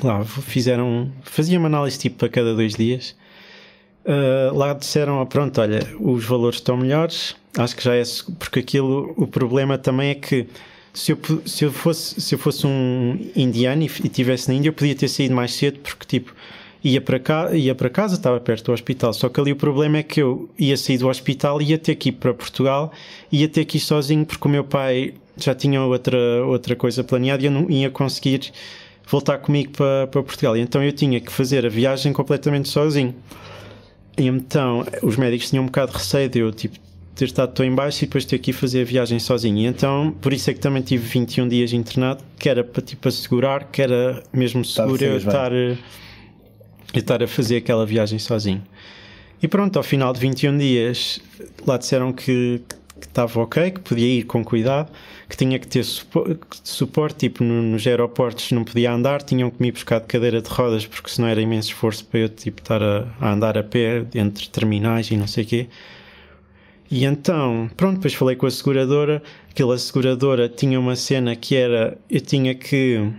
lá 0.02 0.24
fizeram, 0.24 1.10
faziam 1.22 1.62
uma 1.62 1.68
análise 1.68 1.98
tipo 1.98 2.24
a 2.24 2.28
cada 2.28 2.54
dois 2.54 2.74
dias. 2.74 3.16
Uh, 4.04 4.54
lá 4.54 4.74
disseram, 4.74 5.24
pronto, 5.24 5.58
olha, 5.62 5.80
os 5.98 6.26
valores 6.26 6.58
estão 6.58 6.76
melhores, 6.76 7.34
acho 7.56 7.74
que 7.74 7.82
já 7.82 7.94
é, 7.94 8.02
porque 8.38 8.58
aquilo, 8.58 9.14
o 9.16 9.26
problema 9.26 9.78
também 9.78 10.10
é 10.10 10.14
que 10.14 10.46
se 10.94 11.10
eu, 11.10 11.18
se 11.44 11.64
eu, 11.64 11.72
fosse, 11.72 12.20
se 12.20 12.34
eu 12.36 12.38
fosse 12.38 12.66
um 12.66 13.18
indiano 13.34 13.82
e 13.82 13.86
estivesse 13.86 14.48
na 14.48 14.54
Índia, 14.54 14.68
eu 14.68 14.72
podia 14.72 14.94
ter 14.94 15.08
saído 15.08 15.34
mais 15.34 15.52
cedo, 15.52 15.80
porque 15.80 16.06
tipo, 16.06 16.32
ia 16.84 17.00
para, 17.00 17.18
cá, 17.18 17.52
ia 17.52 17.74
para 17.74 17.90
casa, 17.90 18.14
estava 18.14 18.38
perto 18.38 18.66
do 18.66 18.72
hospital. 18.72 19.12
Só 19.12 19.28
que 19.28 19.40
ali 19.40 19.50
o 19.50 19.56
problema 19.56 19.98
é 19.98 20.02
que 20.04 20.22
eu 20.22 20.48
ia 20.56 20.76
sair 20.76 20.98
do 20.98 21.08
hospital 21.08 21.60
e 21.60 21.70
ia 21.70 21.78
ter 21.78 21.96
que 21.96 22.10
ir 22.10 22.12
para 22.12 22.32
Portugal, 22.32 22.92
ia 23.32 23.48
ter 23.48 23.64
que 23.64 23.78
ir 23.78 23.80
sozinho, 23.80 24.24
porque 24.24 24.46
o 24.46 24.50
meu 24.50 24.62
pai 24.62 25.14
já 25.36 25.52
tinha 25.52 25.82
outra, 25.82 26.46
outra 26.46 26.76
coisa 26.76 27.02
planeada 27.02 27.42
e 27.42 27.46
eu 27.46 27.50
não 27.50 27.68
ia 27.68 27.90
conseguir 27.90 28.52
voltar 29.08 29.38
comigo 29.38 29.72
para, 29.72 30.06
para 30.06 30.22
Portugal. 30.22 30.56
E 30.56 30.60
então 30.60 30.82
eu 30.82 30.92
tinha 30.92 31.20
que 31.20 31.32
fazer 31.32 31.66
a 31.66 31.68
viagem 31.68 32.12
completamente 32.12 32.68
sozinho. 32.68 33.12
e 34.16 34.28
então 34.28 34.86
os 35.02 35.16
médicos 35.16 35.50
tinham 35.50 35.64
um 35.64 35.66
bocado 35.66 35.90
de 35.90 35.98
receio 35.98 36.28
de 36.28 36.38
eu 36.38 36.52
tipo, 36.52 36.78
ter 37.14 37.26
estado 37.26 37.52
tão 37.52 37.64
em 37.64 37.74
baixo 37.74 38.04
e 38.04 38.06
depois 38.06 38.24
ter 38.24 38.38
que 38.38 38.50
ir 38.50 38.54
fazer 38.54 38.82
a 38.82 38.84
viagem 38.84 39.18
sozinho. 39.18 39.58
E 39.58 39.66
então, 39.66 40.14
por 40.20 40.32
isso 40.32 40.50
é 40.50 40.54
que 40.54 40.60
também 40.60 40.82
tive 40.82 41.06
21 41.06 41.48
dias 41.48 41.72
internado, 41.72 42.22
que 42.38 42.48
era 42.48 42.64
para 42.64 42.82
tipo, 42.82 43.08
assegurar 43.08 43.68
que 43.70 43.82
era 43.82 44.22
mesmo 44.32 44.64
seguro 44.64 45.02
eu 45.02 45.16
estar, 45.16 45.52
eu 45.52 45.76
estar 46.94 47.22
a 47.22 47.26
fazer 47.26 47.58
aquela 47.58 47.86
viagem 47.86 48.18
sozinho. 48.18 48.62
E 49.40 49.46
pronto, 49.46 49.76
ao 49.76 49.82
final 49.82 50.12
de 50.12 50.20
21 50.20 50.58
dias, 50.58 51.20
lá 51.66 51.76
disseram 51.76 52.12
que, 52.12 52.62
que 53.00 53.06
estava 53.06 53.40
ok, 53.40 53.70
que 53.70 53.80
podia 53.80 54.06
ir 54.06 54.24
com 54.24 54.44
cuidado, 54.44 54.90
que 55.28 55.36
tinha 55.36 55.58
que 55.58 55.68
ter 55.68 55.84
suporte, 55.84 57.16
tipo 57.16 57.44
no, 57.44 57.62
nos 57.62 57.86
aeroportos 57.86 58.50
não 58.52 58.64
podia 58.64 58.92
andar, 58.92 59.22
tinham 59.22 59.50
que 59.50 59.60
me 59.60 59.70
buscar 59.70 60.00
de 60.00 60.06
cadeira 60.06 60.40
de 60.40 60.48
rodas 60.48 60.86
porque 60.86 61.10
senão 61.10 61.28
era 61.28 61.40
imenso 61.40 61.68
esforço 61.68 62.04
para 62.06 62.20
eu 62.20 62.28
tipo, 62.28 62.60
estar 62.60 62.82
a, 62.82 63.06
a 63.20 63.32
andar 63.32 63.58
a 63.58 63.62
pé 63.62 64.04
entre 64.14 64.48
terminais 64.48 65.10
e 65.10 65.16
não 65.16 65.26
sei 65.26 65.44
o 65.44 65.46
quê. 65.46 65.68
E 66.90 67.04
então, 67.04 67.70
pronto, 67.76 67.96
depois 67.96 68.14
falei 68.14 68.36
com 68.36 68.46
a 68.46 68.50
seguradora, 68.50 69.22
aquela 69.50 69.76
seguradora 69.78 70.48
tinha 70.48 70.78
uma 70.78 70.96
cena 70.96 71.34
que 71.34 71.56
era, 71.56 71.98
eu 72.10 72.20
tinha 72.20 72.54
que 72.54 73.10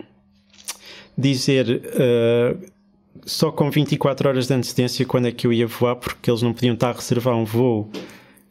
dizer 1.17 1.81
uh, 1.85 2.71
só 3.25 3.51
com 3.51 3.69
24 3.69 4.29
horas 4.29 4.47
de 4.47 4.53
antecedência 4.53 5.05
quando 5.05 5.27
é 5.27 5.31
que 5.31 5.47
eu 5.47 5.53
ia 5.53 5.67
voar, 5.67 5.95
porque 5.95 6.29
eles 6.29 6.41
não 6.41 6.53
podiam 6.53 6.73
estar 6.73 6.89
a 6.89 6.93
reservar 6.93 7.35
um 7.35 7.45
voo 7.45 7.89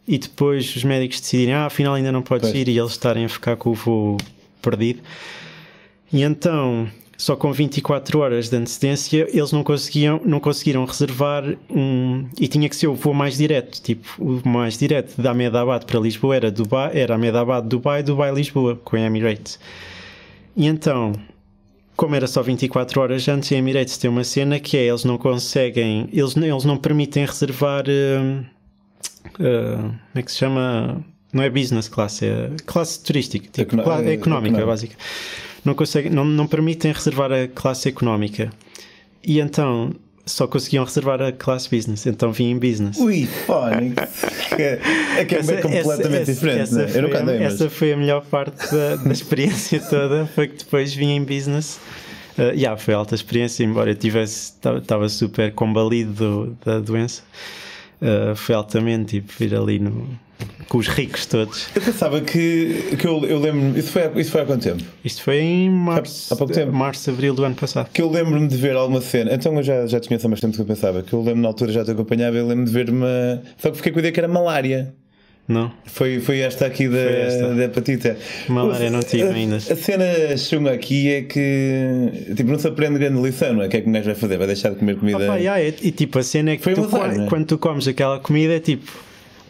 e 0.07 0.19
depois 0.19 0.75
os 0.77 0.85
médicos 0.85 1.21
decidirem, 1.21 1.55
ah, 1.55 1.67
afinal 1.67 1.95
ainda 1.95 2.13
não 2.13 2.23
podes 2.23 2.51
pois. 2.51 2.61
ir 2.61 2.69
e 2.69 2.79
eles 2.79 2.93
estarem 2.93 3.25
a 3.25 3.29
ficar 3.29 3.57
com 3.57 3.71
o 3.71 3.75
voo 3.75 4.19
perdido. 4.61 5.01
E 6.13 6.23
então, 6.23 6.89
só 7.17 7.37
com 7.37 7.53
24 7.53 8.19
horas 8.19 8.49
de 8.49 8.57
antecedência, 8.57 9.29
eles 9.33 9.53
não 9.53 9.63
conseguiam, 9.63 10.21
não 10.25 10.41
conseguiram 10.41 10.85
reservar 10.85 11.45
um 11.71 12.27
e 12.39 12.49
tinha 12.49 12.69
que 12.69 12.77
ser 12.77 12.89
o 12.89 12.95
voo 12.95 13.15
mais 13.15 13.37
direto, 13.37 13.81
tipo, 13.81 14.07
o 14.19 14.49
mais 14.49 14.79
direto 14.79 15.21
da 15.21 15.31
Ahmedabad 15.31 15.85
para 15.85 16.01
Lisboa 16.01 16.37
era 16.37 16.51
Dubai, 16.51 16.91
era 16.95 17.15
Ahmedabad, 17.15 17.65
Dubai, 17.67 18.03
Dubai, 18.03 18.33
Lisboa, 18.33 18.77
com 18.77 18.97
a 18.97 19.01
Emirates. 19.01 19.59
E 20.57 20.67
então, 20.67 21.13
como 21.97 22.15
era 22.15 22.27
só 22.27 22.43
24 22.43 23.01
horas 23.01 23.29
antes, 23.29 23.53
a 23.53 23.57
Emirates 23.57 23.99
tem 23.99 24.11
uma 24.11 24.25
cena 24.25 24.59
que 24.59 24.77
é 24.77 24.87
eles 24.87 25.05
não 25.05 25.17
conseguem, 25.17 26.09
eles, 26.13 26.37
eles 26.37 26.65
não 26.65 26.77
permitem 26.77 27.25
reservar 27.25 27.85
uh, 27.87 28.45
uh, 29.35 29.79
como 29.79 30.01
é 30.15 30.23
que 30.23 30.33
se 30.33 30.39
chama? 30.39 31.05
Não 31.35 31.43
é 31.43 31.51
business 31.51 31.89
class, 31.89 32.23
é 32.23 32.51
classe 32.65 33.03
turística, 33.03 33.45
tipo, 33.47 33.61
Econo 33.61 33.83
classe, 33.83 34.09
económica, 34.09 34.65
básica. 34.65 34.97
Não, 35.65 35.75
conseguem, 35.75 36.13
não, 36.13 36.25
não 36.25 36.47
permitem 36.47 36.93
reservar 36.93 37.33
a 37.33 37.49
classe 37.49 37.89
económica. 37.89 38.51
E 39.23 39.41
então 39.41 39.93
só 40.27 40.47
conseguiam 40.47 40.85
reservar 40.85 41.21
a 41.21 41.33
classe 41.33 41.69
business, 41.69 42.07
então 42.07 42.33
vim 42.33 42.51
em 42.51 42.59
business. 42.59 42.99
Ui, 42.99 43.27
Phonics! 43.27 44.25
é 45.19 45.25
que 45.25 45.35
é 45.35 45.39
essa, 45.39 45.57
completamente 45.57 46.23
essa, 46.23 46.33
diferente, 46.33 46.61
essa, 46.61 46.87
né? 46.87 46.93
Eu 46.95 47.03
nunca 47.03 47.21
andei, 47.21 47.39
mas... 47.41 47.55
Essa 47.55 47.69
foi 47.69 47.93
a 47.93 47.97
melhor 47.97 48.25
parte 48.25 48.71
da, 48.71 48.97
da 48.97 49.13
experiência 49.13 49.81
toda, 49.91 50.27
foi 50.35 50.49
que 50.49 50.59
depois 50.59 50.95
vim 50.95 51.11
em 51.17 51.23
business. 51.23 51.79
Uh, 52.39 52.55
yeah, 52.55 52.77
foi 52.77 52.95
alta 52.95 53.15
experiência, 53.15 53.65
embora 53.65 53.91
eu 53.91 53.95
tivesse, 53.95 54.55
estava 54.81 55.09
super 55.09 55.53
combalido 55.53 56.57
da 56.65 56.81
doença. 56.81 57.23
Uh, 58.01 58.35
foi 58.35 58.55
altamente, 58.55 59.21
tipo, 59.21 59.43
ir 59.43 59.55
ali 59.55 59.79
no, 59.79 60.09
com 60.69 60.79
os 60.79 60.89
ricos 60.89 61.27
todos. 61.27 61.69
Eu 61.75 61.83
pensava 61.83 62.21
que, 62.21 62.97
que 62.99 63.07
eu, 63.07 63.25
eu 63.25 63.39
lembro. 63.39 63.79
Isso 63.79 63.93
foi, 63.93 64.03
isso 64.17 64.31
foi 64.31 64.41
há 64.41 64.45
quanto 64.45 64.63
tempo? 64.63 64.83
Isto 65.05 65.23
foi 65.23 65.39
em 65.41 65.71
março, 65.71 66.33
há, 66.33 66.37
pouco 66.37 66.53
tempo. 66.53 66.73
março, 66.73 67.11
abril 67.11 67.35
do 67.35 67.45
ano 67.45 67.55
passado. 67.55 67.89
Que 67.93 68.03
eu 68.03 68.11
lembro-me 68.11 68.49
de 68.49 68.57
ver 68.57 68.75
alguma 68.75 69.01
cena. 69.01 69.33
Então 69.33 69.55
eu 69.57 69.63
já, 69.63 69.87
já 69.87 70.01
te 70.01 70.09
conheço 70.09 70.27
há 70.27 70.29
mais 70.29 70.41
tempo 70.41 70.55
que 70.55 70.61
eu 70.61 70.67
pensava. 70.67 71.03
Que 71.03 71.13
eu 71.13 71.23
lembro 71.23 71.43
na 71.43 71.49
altura 71.49 71.73
já 71.73 71.85
te 71.85 71.91
acompanhava. 71.91 72.37
Eu 72.37 72.47
lembro 72.47 72.65
de 72.65 72.73
ver 72.73 72.91
uma. 72.91 73.43
Só 73.59 73.71
que 73.71 73.77
fiquei 73.77 73.93
com 73.93 73.99
a 73.99 74.01
ideia 74.01 74.13
que 74.13 74.21
era 74.21 74.29
malária. 74.29 74.95
Não. 75.47 75.71
Foi, 75.85 76.21
foi 76.21 76.39
esta 76.39 76.65
aqui 76.65 76.89
da, 76.89 76.99
esta. 76.99 77.55
da 77.55 77.65
hepatite. 77.65 78.17
Malária 78.49 78.91
não 78.91 79.01
tive 79.01 79.25
ainda. 79.25 79.57
A 79.57 79.61
cena 79.61 80.37
chunga 80.39 80.73
aqui 80.73 81.11
é 81.11 81.23
que 81.23 82.35
tipo, 82.35 82.51
não 82.51 82.59
se 82.59 82.67
aprende 82.67 82.99
grande 82.99 83.21
lição, 83.21 83.53
não 83.53 83.63
é? 83.63 83.67
O 83.67 83.69
que 83.69 83.77
é 83.77 83.81
que 83.83 83.89
o 83.89 83.93
gajo 83.93 84.07
vai 84.07 84.15
fazer? 84.15 84.39
Vai 84.39 84.47
deixar 84.47 84.71
de 84.71 84.77
comer 84.77 84.97
comida. 84.97 85.19
Opa, 85.19 85.37
yeah, 85.37 85.61
e, 85.61 85.93
tipo, 85.93 86.19
a 86.19 86.23
cena 86.23 86.53
é 86.53 86.57
que 86.57 86.75
tu, 86.75 86.85
azar, 86.85 87.21
é? 87.21 87.27
quando 87.27 87.45
tu 87.45 87.59
comes 87.59 87.87
aquela 87.87 88.19
comida 88.19 88.55
é 88.55 88.61
tipo. 88.61 88.91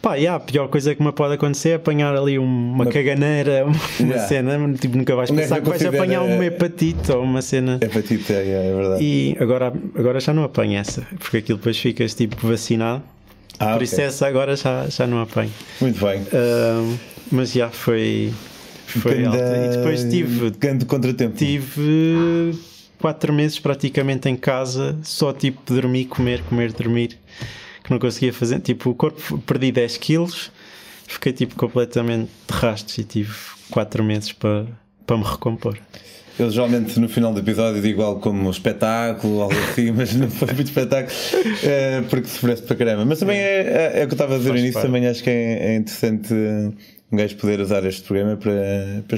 Pá, 0.05 0.13
yeah, 0.13 0.35
a 0.35 0.39
pior 0.39 0.67
coisa 0.67 0.93
que 0.93 1.01
me 1.01 1.11
pode 1.11 1.33
acontecer 1.33 1.69
é 1.69 1.73
apanhar 1.73 2.15
ali 2.15 2.37
uma, 2.37 2.83
uma 2.83 2.85
caganeira, 2.85 3.65
uma 3.65 3.75
yeah. 3.99 4.27
cena, 4.27 4.73
tipo, 4.79 4.95
nunca 4.95 5.15
vais 5.15 5.31
pensar 5.31 5.59
que 5.59 5.67
vais 5.67 5.83
apanhar 5.83 6.21
uma 6.21 6.45
hepatite 6.45 7.11
ou 7.11 7.23
uma 7.23 7.41
cena. 7.41 7.79
Hepatite, 7.81 8.31
é, 8.31 8.69
é 8.69 8.75
verdade. 8.75 9.03
E 9.03 9.35
agora, 9.39 9.73
agora 9.95 10.19
já 10.19 10.31
não 10.31 10.43
apanho 10.43 10.77
essa, 10.77 11.01
porque 11.17 11.37
aquilo 11.37 11.57
depois 11.57 11.79
ficas 11.79 12.13
tipo 12.13 12.35
vacinado 12.47 13.01
ah, 13.57 13.65
Por 13.65 13.75
okay. 13.77 13.83
isso 13.85 14.01
essa 14.01 14.27
agora 14.27 14.55
já, 14.55 14.87
já 14.89 15.07
não 15.07 15.21
apanho. 15.21 15.51
Muito 15.81 16.05
bem. 16.05 16.21
Uh, 16.21 16.99
mas 17.31 17.51
já 17.51 17.69
foi. 17.69 18.31
Foi 18.85 19.23
Ganda... 19.23 19.29
alta. 19.29 19.57
E 19.57 19.77
depois 19.77 20.03
tive. 20.03 20.51
Grande 20.51 20.85
contratempo. 20.85 21.35
Tive 21.35 22.53
quatro 22.99 23.33
meses 23.33 23.59
praticamente 23.59 24.29
em 24.29 24.35
casa, 24.35 24.95
só 25.01 25.33
tipo 25.33 25.61
dormir, 25.73 26.05
comer, 26.05 26.43
comer, 26.43 26.71
dormir, 26.73 27.17
que 27.85 27.91
não 27.91 27.99
conseguia 27.99 28.33
fazer. 28.33 28.59
Tipo, 28.59 28.89
o 28.89 28.95
corpo 28.95 29.37
perdi 29.39 29.71
10 29.71 29.97
quilos, 29.97 30.51
fiquei 31.07 31.31
tipo 31.31 31.55
completamente 31.55 32.29
de 32.47 32.53
rastros 32.53 32.97
e 32.97 33.03
tive 33.03 33.33
quatro 33.69 34.03
meses 34.03 34.31
para, 34.31 34.65
para 35.05 35.17
me 35.17 35.23
recompor. 35.23 35.77
Eu 36.37 36.51
geralmente 36.51 36.99
no 36.99 37.07
final 37.07 37.31
do 37.31 37.39
episódio 37.39 37.81
digo 37.81 38.01
algo 38.01 38.19
como 38.19 38.49
espetáculo, 38.49 39.43
algo 39.43 39.55
assim, 39.69 39.91
mas 39.95 40.13
não 40.15 40.29
foi 40.29 40.51
muito 40.53 40.67
espetáculo 40.67 41.15
é, 41.63 42.01
porque 42.09 42.27
sofreste 42.27 42.65
para 42.65 42.75
caramba. 42.75 43.05
Mas 43.05 43.19
também 43.19 43.37
é, 43.37 43.91
é, 43.93 44.01
é 44.01 44.03
o 44.03 44.07
que 44.07 44.13
eu 44.13 44.15
estava 44.15 44.35
a 44.35 44.37
dizer 44.39 44.51
no 44.51 44.57
início, 44.57 44.81
também 44.81 45.07
acho 45.07 45.23
que 45.23 45.29
é, 45.29 45.73
é, 45.73 45.75
interessante 45.75 46.33
um 46.33 47.17
gajo 47.17 47.35
poder 47.37 47.61
usar 47.61 47.85
este 47.85 48.01
programa 48.01 48.35
para, 48.35 49.03
para, 49.07 49.17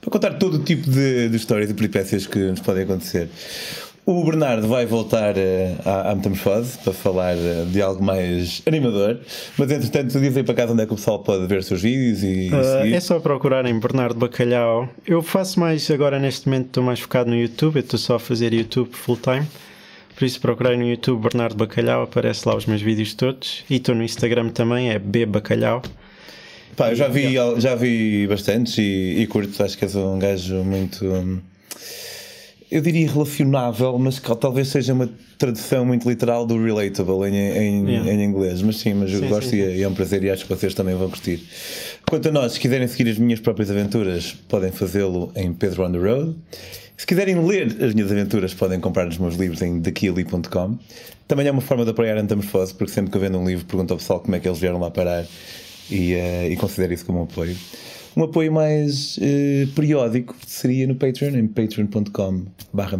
para 0.00 0.10
contar 0.10 0.34
todo 0.34 0.54
o 0.54 0.58
tipo 0.60 0.88
de, 0.88 1.28
de 1.28 1.36
histórias 1.36 1.68
e 1.68 1.74
peripécias 1.74 2.26
que 2.26 2.38
nos 2.38 2.60
podem 2.60 2.84
acontecer. 2.84 3.28
O 4.10 4.24
Bernardo 4.24 4.66
vai 4.66 4.86
voltar 4.86 5.36
uh, 5.36 5.40
à, 5.84 6.12
à 6.12 6.14
Metamorfose 6.14 6.78
para 6.78 6.94
falar 6.94 7.36
uh, 7.36 7.66
de 7.66 7.82
algo 7.82 8.02
mais 8.02 8.62
animador, 8.64 9.20
mas 9.58 9.70
entretanto 9.70 10.18
diz 10.18 10.34
aí 10.34 10.42
para 10.42 10.54
casa 10.54 10.72
onde 10.72 10.82
é 10.82 10.86
que 10.86 10.94
o 10.94 10.96
pessoal 10.96 11.18
pode 11.18 11.46
ver 11.46 11.58
os 11.58 11.66
seus 11.66 11.82
vídeos 11.82 12.22
e, 12.22 12.48
uh, 12.48 12.86
É 12.86 13.00
só 13.00 13.20
procurarem 13.20 13.78
Bernardo 13.78 14.18
Bacalhau. 14.18 14.88
Eu 15.06 15.20
faço 15.20 15.60
mais 15.60 15.90
agora 15.90 16.18
neste 16.18 16.48
momento, 16.48 16.68
estou 16.68 16.82
mais 16.82 17.00
focado 17.00 17.28
no 17.28 17.36
YouTube, 17.36 17.76
eu 17.76 17.80
estou 17.80 17.98
só 17.98 18.14
a 18.14 18.18
fazer 18.18 18.54
YouTube 18.54 18.88
full 18.94 19.18
time. 19.18 19.46
Por 20.16 20.24
isso 20.24 20.40
procurei 20.40 20.78
no 20.78 20.88
YouTube 20.88 21.20
Bernardo 21.20 21.58
Bacalhau, 21.58 22.04
aparece 22.04 22.48
lá 22.48 22.56
os 22.56 22.64
meus 22.64 22.80
vídeos 22.80 23.12
todos. 23.12 23.62
E 23.68 23.76
estou 23.76 23.94
no 23.94 24.02
Instagram 24.02 24.48
também, 24.48 24.88
é 24.88 24.98
B 24.98 25.26
Bacalhau. 25.26 25.82
Pá, 26.74 26.92
eu 26.92 26.96
já 26.96 27.08
vi, 27.08 27.34
já 27.58 27.74
vi 27.74 28.26
bastantes 28.26 28.78
e, 28.78 29.16
e 29.18 29.26
curto, 29.26 29.62
acho 29.62 29.76
que 29.76 29.84
és 29.84 29.94
um 29.94 30.18
gajo 30.18 30.64
muito. 30.64 31.04
Eu 32.70 32.82
diria 32.82 33.10
relacionável, 33.10 33.98
mas 33.98 34.18
que 34.18 34.36
talvez 34.36 34.68
seja 34.68 34.92
uma 34.92 35.08
tradução 35.38 35.86
muito 35.86 36.08
literal 36.08 36.44
do 36.44 36.62
relatable 36.62 37.26
em, 37.28 37.34
em, 37.34 37.88
yeah. 37.88 38.12
em 38.12 38.24
inglês. 38.24 38.60
Mas 38.60 38.76
sim, 38.76 38.92
mas 38.92 39.10
eu 39.10 39.20
sim, 39.20 39.28
gosto 39.28 39.50
sim, 39.50 39.56
e, 39.56 39.82
é 39.82 39.88
um 39.88 39.94
prazer 39.94 40.22
e 40.22 40.30
acho 40.30 40.44
que 40.44 40.54
vocês 40.54 40.74
também 40.74 40.94
vão 40.94 41.08
curtir. 41.08 41.42
Quanto 42.06 42.28
a 42.28 42.32
nós, 42.32 42.52
se 42.52 42.60
quiserem 42.60 42.86
seguir 42.86 43.10
as 43.10 43.18
minhas 43.18 43.40
próprias 43.40 43.70
aventuras, 43.70 44.36
podem 44.48 44.70
fazê-lo 44.70 45.32
em 45.34 45.52
Pedro 45.52 45.86
on 45.86 45.92
the 45.92 45.98
Road. 45.98 46.36
Se 46.96 47.06
quiserem 47.06 47.42
ler 47.46 47.76
as 47.82 47.94
minhas 47.94 48.10
aventuras, 48.10 48.52
podem 48.52 48.80
comprar 48.80 49.08
os 49.08 49.16
meus 49.16 49.36
livros 49.36 49.62
em 49.62 49.80
daquili.com. 49.80 50.78
Também 51.26 51.46
é 51.46 51.50
uma 51.50 51.60
forma 51.62 51.84
de 51.84 51.90
apoiar 51.90 52.16
a 52.16 52.20
Antamorfose, 52.20 52.74
porque 52.74 52.92
sempre 52.92 53.10
que 53.10 53.16
eu 53.16 53.20
vendo 53.20 53.38
um 53.38 53.46
livro, 53.46 53.64
pergunto 53.64 53.94
ao 53.94 53.98
pessoal 53.98 54.20
como 54.20 54.34
é 54.34 54.40
que 54.40 54.48
eles 54.48 54.58
vieram 54.58 54.80
lá 54.80 54.90
parar 54.90 55.24
e, 55.90 56.14
uh, 56.14 56.50
e 56.50 56.56
considero 56.56 56.92
isso 56.92 57.06
como 57.06 57.20
um 57.20 57.22
apoio. 57.22 57.56
Um 58.18 58.24
apoio 58.24 58.52
mais 58.52 59.16
uh, 59.18 59.68
periódico 59.76 60.34
seria 60.44 60.88
no 60.88 60.96
Patreon, 60.96 61.36
em 61.36 61.46
patreon.com 61.46 62.46
barra 62.72 62.98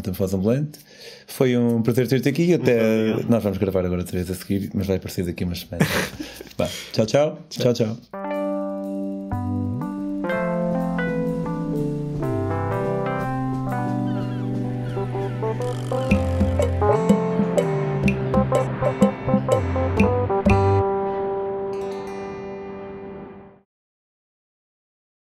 Foi 1.26 1.57
um 1.57 1.83
prazer 1.83 2.07
ter-te 2.07 2.28
aqui. 2.28 2.54
Até 2.54 3.16
nós 3.28 3.42
vamos 3.42 3.59
gravar 3.59 3.85
agora 3.85 4.04
vez 4.12 4.31
a 4.31 4.35
seguir, 4.37 4.70
mas 4.72 4.87
vai 4.87 4.96
aparecer 4.98 5.24
daqui 5.24 5.42
umas 5.42 5.59
semanas. 5.59 5.88
tchau, 6.92 7.04
tchau. 7.04 7.38
Tchau, 7.50 7.74
tchau. 7.74 7.96
tchau. 7.96 8.27